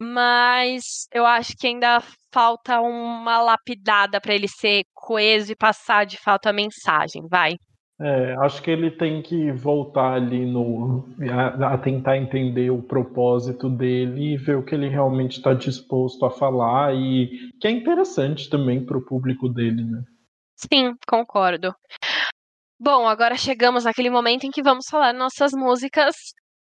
[0.02, 2.02] mas eu acho que ainda
[2.34, 7.56] falta uma lapidada para ele ser coeso e passar de fato a mensagem, vai.
[8.04, 13.70] É, acho que ele tem que voltar ali no a, a, tentar entender o propósito
[13.70, 18.50] dele e ver o que ele realmente está disposto a falar e que é interessante
[18.50, 20.02] também para o público dele, né?
[20.56, 21.76] Sim, concordo.
[22.80, 26.16] Bom, agora chegamos naquele momento em que vamos falar nossas músicas.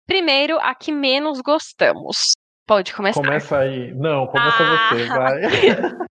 [0.06, 2.32] Primeiro, a que menos gostamos.
[2.66, 3.20] Pode começar.
[3.20, 3.92] Começa aí.
[3.94, 4.90] Não, começa ah!
[4.94, 5.42] você, vai.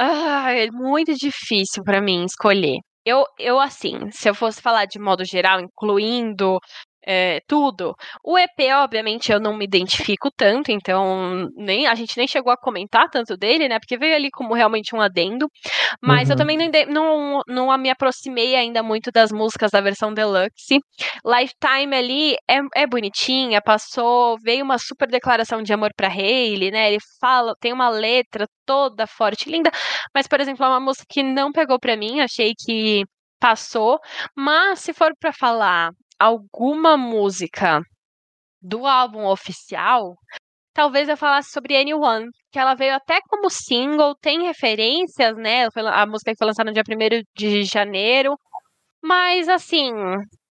[0.00, 2.78] ah, é muito difícil para mim escolher.
[3.08, 6.58] Eu, eu, assim, se eu fosse falar de modo geral, incluindo
[7.06, 7.94] é, tudo.
[8.22, 12.56] O EP, obviamente, eu não me identifico tanto, então nem a gente nem chegou a
[12.56, 13.78] comentar tanto dele, né?
[13.78, 15.48] Porque veio ali como realmente um adendo.
[16.02, 16.34] Mas uhum.
[16.34, 20.80] eu também não, não, não me aproximei ainda muito das músicas da versão deluxe.
[21.24, 26.88] Lifetime ali é, é bonitinha, passou, veio uma super declaração de amor para Hayley, né?
[26.88, 29.70] Ele fala, tem uma letra toda forte, linda.
[30.14, 33.04] Mas, por exemplo, é uma música que não pegou para mim, achei que
[33.38, 33.98] passou.
[34.36, 37.80] Mas se for para falar alguma música
[38.60, 40.16] do álbum oficial,
[40.74, 45.68] talvez eu falasse sobre Anyone, que ela veio até como single, tem referências, né?
[45.92, 48.36] A música que foi lançada no dia 1 de janeiro.
[49.02, 49.92] Mas assim,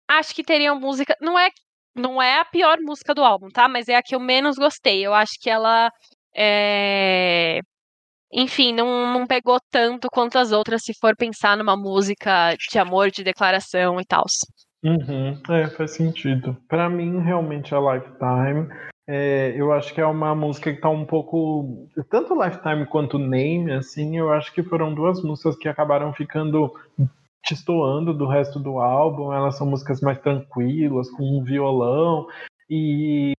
[0.08, 1.14] acho que teria música.
[1.20, 1.50] Não é,
[1.94, 3.68] não é a pior música do álbum, tá?
[3.68, 5.04] Mas é a que eu menos gostei.
[5.06, 5.90] Eu acho que ela.
[6.34, 7.60] É...
[8.32, 13.10] Enfim, não, não pegou tanto quanto as outras, se for pensar numa música de amor,
[13.10, 14.24] de declaração e tal.
[14.82, 16.56] Uhum, é, faz sentido.
[16.68, 18.68] Para mim, realmente, a Lifetime,
[19.08, 21.88] é, eu acho que é uma música que tá um pouco.
[22.08, 26.72] Tanto Lifetime quanto Name, assim, eu acho que foram duas músicas que acabaram ficando
[27.48, 29.32] destoando do resto do álbum.
[29.32, 32.26] Elas são músicas mais tranquilas, com um violão,
[32.70, 33.32] e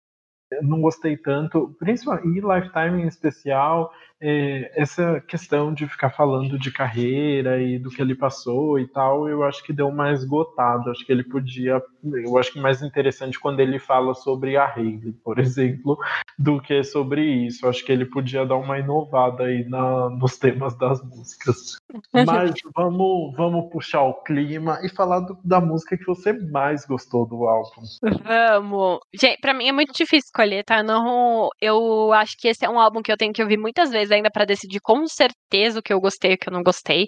[0.63, 6.73] não gostei tanto, principalmente e Lifetime em especial, é, essa questão de ficar falando de
[6.73, 10.91] carreira e do que ele passou e tal, eu acho que deu mais esgotado.
[10.91, 11.81] Acho que ele podia.
[12.03, 15.97] Eu acho que mais interessante quando ele fala sobre a Hayley, por exemplo,
[16.39, 17.67] do que sobre isso.
[17.67, 21.77] Acho que ele podia dar uma inovada aí na, nos temas das músicas.
[22.13, 27.27] Mas vamos, vamos puxar o clima e falar do, da música que você mais gostou
[27.27, 27.83] do álbum.
[28.25, 29.01] Vamos.
[29.15, 30.83] Gente, pra mim é muito difícil escolher, tá?
[30.83, 34.08] Não, eu acho que esse é um álbum que eu tenho que ouvir muitas vezes
[34.11, 37.07] ainda para decidir com certeza o que eu gostei e o que eu não gostei.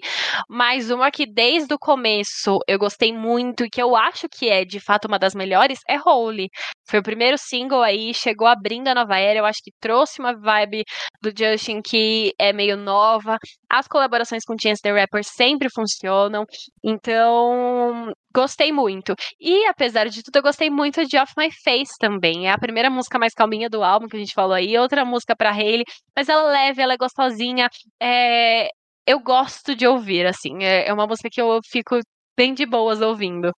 [0.49, 4.65] Mas uma que desde o começo eu gostei muito e que eu acho que é
[4.65, 6.49] de fato uma das melhores é Holy.
[6.89, 9.39] Foi o primeiro single aí, chegou abrindo a nova era.
[9.39, 10.83] Eu acho que trouxe uma vibe
[11.21, 13.37] do Justin que é meio nova.
[13.69, 16.45] As colaborações com Chance the Rapper sempre funcionam.
[16.83, 19.13] Então, gostei muito.
[19.39, 22.47] E apesar de tudo, eu gostei muito de Off My Face também.
[22.47, 24.77] É a primeira música mais calminha do álbum que a gente falou aí.
[24.77, 25.83] Outra música para Hayley,
[26.15, 27.69] mas ela é leve, ela é gostosinha.
[28.01, 28.67] É...
[29.05, 30.63] Eu gosto de ouvir, assim.
[30.63, 31.99] É, é uma música que eu fico
[32.37, 33.51] bem de boas ouvindo.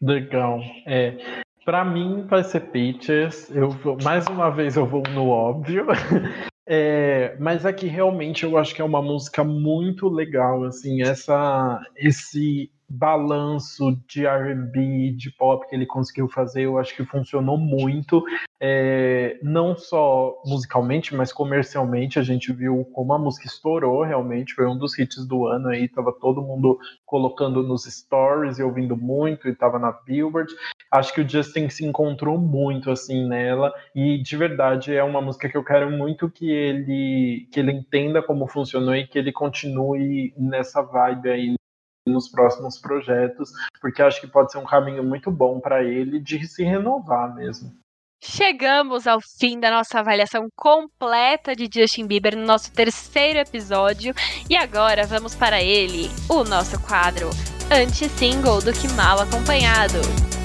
[0.00, 0.60] Legal.
[0.86, 3.50] É, para mim vai ser Peaches.
[3.50, 5.86] Eu vou, mais uma vez eu vou no óbvio.
[6.72, 12.70] É, mas aqui realmente eu acho que é uma música muito legal, assim, essa esse
[12.90, 18.24] balanço de R&B, de pop que ele conseguiu fazer, eu acho que funcionou muito,
[18.60, 24.66] é, não só musicalmente, mas comercialmente, a gente viu como a música estourou realmente, foi
[24.66, 29.48] um dos hits do ano aí, tava todo mundo colocando nos stories e ouvindo muito,
[29.48, 30.52] e tava na Billboard,
[30.90, 35.48] acho que o Justin se encontrou muito, assim, nela, e de verdade é uma música
[35.48, 40.34] que eu quero muito que ele, que ele entenda como funcionou e que ele continue
[40.36, 41.59] nessa vibe aí
[42.06, 46.46] nos próximos projetos, porque acho que pode ser um caminho muito bom para ele de
[46.46, 47.72] se renovar mesmo.
[48.22, 54.14] Chegamos ao fim da nossa avaliação completa de Justin Bieber no nosso terceiro episódio
[54.48, 57.30] e agora vamos para ele, o nosso quadro
[57.72, 60.39] anti-single do que mal acompanhado.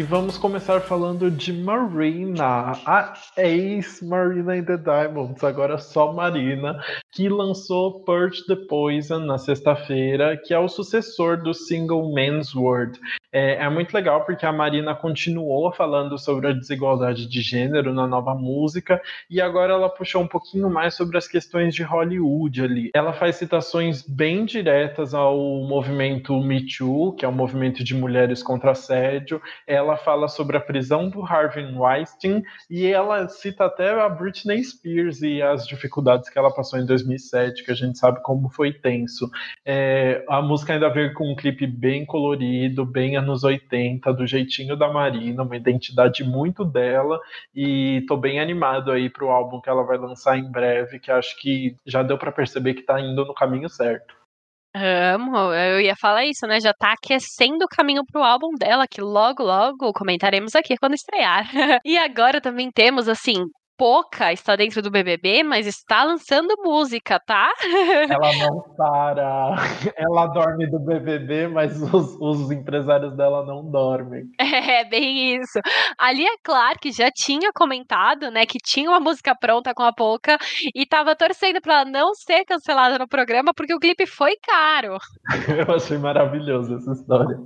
[0.00, 6.82] E vamos começar falando de Marina, a ex-Marina in the Diamonds, agora só Marina,
[7.12, 12.98] que lançou Purge the Poison na sexta-feira, que é o sucessor do single Man's World.
[13.32, 18.06] É, é, muito legal porque a Marina continuou falando sobre a desigualdade de gênero na
[18.06, 19.00] nova música
[19.30, 22.90] e agora ela puxou um pouquinho mais sobre as questões de Hollywood ali.
[22.92, 28.42] Ela faz citações bem diretas ao movimento Me Too, que é o movimento de mulheres
[28.42, 29.40] contra assédio.
[29.64, 35.22] Ela fala sobre a prisão do Harvey Weinstein e ela cita até a Britney Spears
[35.22, 39.30] e as dificuldades que ela passou em 2007, que a gente sabe como foi tenso.
[39.64, 44.76] É, a música ainda veio com um clipe bem colorido, bem anos 80, do jeitinho
[44.76, 47.20] da Marina, uma identidade muito dela,
[47.54, 51.38] e tô bem animado aí pro álbum que ela vai lançar em breve, que acho
[51.40, 54.20] que já deu para perceber que tá indo no caminho certo.
[54.72, 56.60] Amo, eu ia falar isso, né?
[56.60, 61.44] Já tá aquecendo o caminho pro álbum dela, que logo, logo comentaremos aqui quando estrear.
[61.84, 63.44] e agora também temos, assim,
[63.80, 67.50] pouca está dentro do BBB, mas está lançando música, tá?
[68.10, 69.56] Ela não para.
[69.96, 74.24] Ela dorme do BBB, mas os, os empresários dela não dormem.
[74.38, 75.58] É, bem isso.
[75.98, 80.36] A Lia Clark já tinha comentado, né, que tinha uma música pronta com a Pouca
[80.74, 84.98] e tava torcendo para ela não ser cancelada no programa porque o clipe foi caro.
[85.66, 87.38] Eu achei maravilhoso essa história.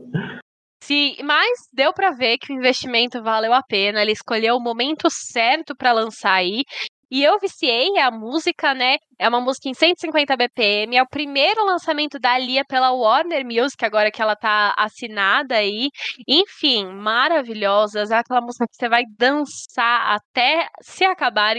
[0.86, 4.02] Sim, mas deu para ver que o investimento valeu a pena.
[4.02, 6.62] Ele escolheu o momento certo para lançar aí.
[7.10, 8.96] E eu viciei a música, né?
[9.18, 13.82] É uma música em 150 BPM, é o primeiro lançamento da Lia pela Warner Music,
[13.84, 15.88] agora que ela tá assinada aí.
[16.28, 18.10] Enfim, maravilhosas.
[18.10, 21.56] É aquela música que você vai dançar até se acabar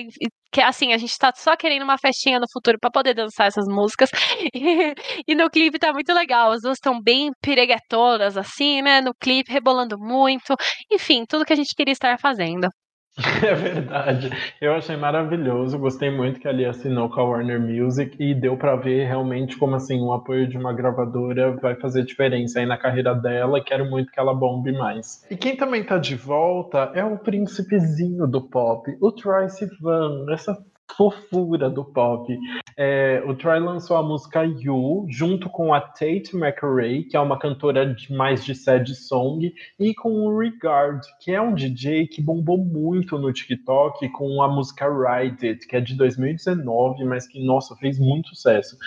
[0.55, 3.65] que assim, a gente tá só querendo uma festinha no futuro para poder dançar essas
[3.67, 4.09] músicas.
[5.27, 6.51] E, no clipe tá muito legal.
[6.51, 9.01] As duas estão bem piregatonas, assim, né?
[9.01, 10.55] No clipe, rebolando muito.
[10.91, 12.69] Enfim, tudo que a gente queria estar fazendo.
[13.45, 14.29] É verdade.
[14.59, 15.79] Eu achei maravilhoso.
[15.79, 19.75] Gostei muito que ali assinou com a Warner Music e deu para ver realmente como
[19.75, 23.63] assim o apoio de uma gravadora vai fazer diferença aí na carreira dela.
[23.63, 25.25] Quero muito que ela bombe mais.
[25.29, 30.25] E quem também tá de volta é o príncipezinho do pop, o Troye Sivan.
[30.31, 30.57] Essa
[30.95, 32.37] fofura do pop.
[32.77, 37.39] É, o Troy lançou a música You, junto com a Tate McRae, que é uma
[37.39, 42.21] cantora de mais de sad song, e com o Regard, que é um DJ que
[42.21, 47.45] bombou muito no TikTok com a música Ride It, que é de 2019, mas que,
[47.45, 48.77] nossa, fez muito sucesso.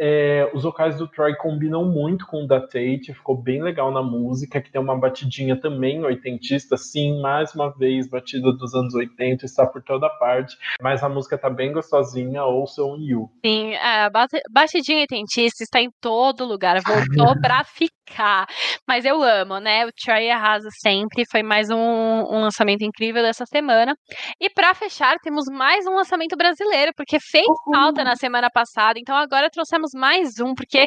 [0.00, 4.00] É, os vocais do Troy combinam muito com o da Tate, ficou bem legal na
[4.00, 9.44] música, que tem uma batidinha também oitentista, sim, mais uma vez, batida dos anos 80,
[9.44, 13.28] está por toda parte, mas a música tá bem gostosinha, ouçam You.
[13.44, 14.08] Sim, a
[14.50, 18.46] batidinha oitentista está em todo lugar, voltou pra ficar,
[18.86, 23.44] mas eu amo, né, o Troy arrasa sempre, foi mais um, um lançamento incrível dessa
[23.46, 23.96] semana,
[24.40, 29.16] e para fechar, temos mais um lançamento brasileiro, porque fez falta na semana passada, então
[29.16, 30.86] agora trouxemos mais um, porque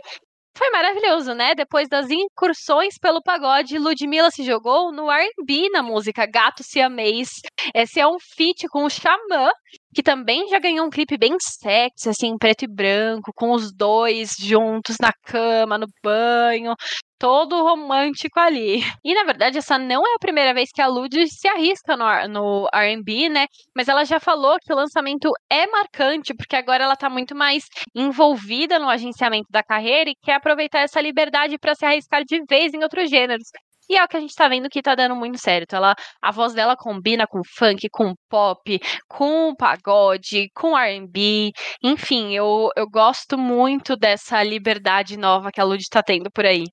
[0.58, 1.56] foi maravilhoso, né?
[1.56, 7.30] Depois das incursões pelo pagode, Ludmilla se jogou no R&B na música Gato Siamês.
[7.74, 9.50] Esse é um feat com o Xamã,
[9.94, 14.36] que também já ganhou um clipe bem sexy, assim, preto e branco, com os dois
[14.40, 16.74] juntos na cama, no banho,
[17.20, 18.82] todo romântico ali.
[19.04, 22.06] E na verdade, essa não é a primeira vez que a Lud se arrisca no,
[22.28, 23.46] no RB, né?
[23.76, 27.66] Mas ela já falou que o lançamento é marcante, porque agora ela tá muito mais
[27.96, 32.74] envolvida no agenciamento da carreira e quer aproveitar essa liberdade para se arriscar de vez
[32.74, 33.48] em outros gêneros.
[33.92, 35.76] E é o que a gente tá vendo que tá dando muito certo.
[35.76, 41.52] Ela, a voz dela combina com funk, com pop, com pagode, com R&B.
[41.84, 46.64] Enfim, eu, eu gosto muito dessa liberdade nova que a Lud tá tendo por aí.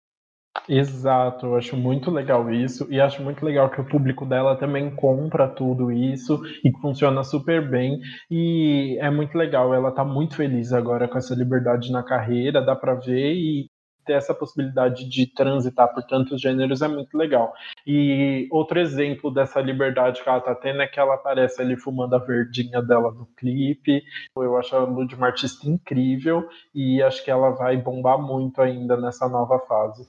[0.69, 4.95] Exato, eu acho muito legal isso e acho muito legal que o público dela também
[4.95, 8.01] compra tudo isso e funciona super bem
[8.31, 12.75] e é muito legal, ela tá muito feliz agora com essa liberdade na carreira, dá
[12.75, 13.69] para ver e
[14.09, 17.53] ter essa possibilidade de transitar por tantos gêneros é muito legal.
[17.87, 22.15] E outro exemplo dessa liberdade que ela tá tendo é que ela aparece ali fumando
[22.15, 24.03] a verdinha dela no clipe.
[24.35, 28.97] Eu acho a Lud uma artista incrível e acho que ela vai bombar muito ainda
[28.97, 30.09] nessa nova fase.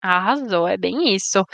[0.00, 1.44] Arrasou, é bem isso.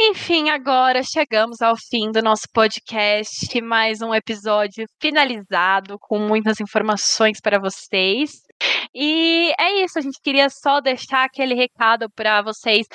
[0.00, 7.40] Enfim, agora chegamos ao fim do nosso podcast, mais um episódio finalizado com muitas informações
[7.40, 8.45] para vocês.
[8.94, 12.86] E é isso, a gente queria só deixar aquele recado para vocês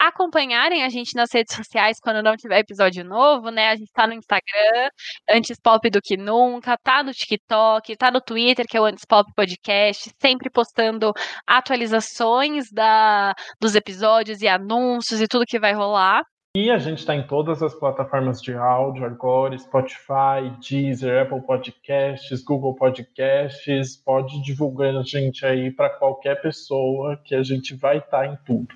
[0.00, 3.68] acompanharem a gente nas redes sociais quando não tiver episódio novo, né?
[3.68, 4.88] A gente tá no Instagram,
[5.30, 9.04] Antes Pop do que nunca, tá no TikTok, tá no Twitter, que é o Antes
[9.06, 11.12] Pop Podcast, sempre postando
[11.46, 16.22] atualizações da, dos episódios e anúncios e tudo que vai rolar.
[16.56, 22.42] E a gente está em todas as plataformas de áudio agora, Spotify, Deezer, Apple Podcasts,
[22.42, 23.96] Google Podcasts.
[23.96, 28.36] Pode divulgar a gente aí para qualquer pessoa que a gente vai estar tá em
[28.44, 28.74] tudo.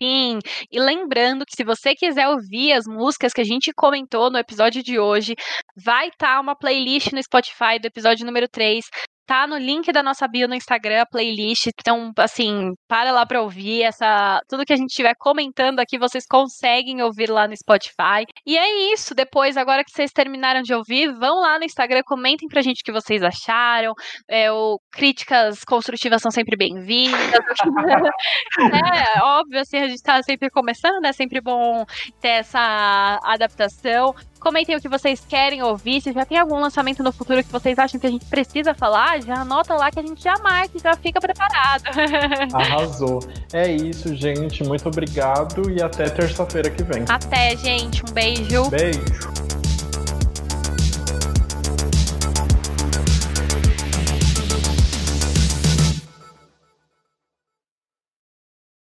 [0.00, 0.38] Sim,
[0.70, 4.82] e lembrando que se você quiser ouvir as músicas que a gente comentou no episódio
[4.82, 5.34] de hoje,
[5.76, 8.84] vai estar tá uma playlist no Spotify do episódio número 3
[9.26, 11.68] tá no link da nossa bio no Instagram, a playlist.
[11.80, 16.24] Então, assim, para lá para ouvir essa tudo que a gente estiver comentando aqui, vocês
[16.26, 18.26] conseguem ouvir lá no Spotify.
[18.46, 19.14] E é isso.
[19.14, 22.84] Depois, agora que vocês terminaram de ouvir, vão lá no Instagram, comentem pra gente o
[22.84, 23.92] que vocês acharam.
[24.28, 27.20] É, o, críticas construtivas são sempre bem-vindas.
[28.58, 31.84] é, óbvio, assim, a gente tá sempre começando, é sempre bom
[32.20, 34.14] ter essa adaptação.
[34.42, 36.00] Comentem o que vocês querem ouvir.
[36.00, 39.22] Se já tem algum lançamento no futuro que vocês acham que a gente precisa falar,
[39.22, 41.84] já anota lá que a gente já marca e já fica preparado.
[42.52, 43.20] Arrasou.
[43.52, 44.64] É isso, gente.
[44.64, 47.04] Muito obrigado e até terça-feira que vem.
[47.08, 48.02] Até, gente.
[48.02, 48.68] Um beijo.
[48.70, 49.51] Beijo.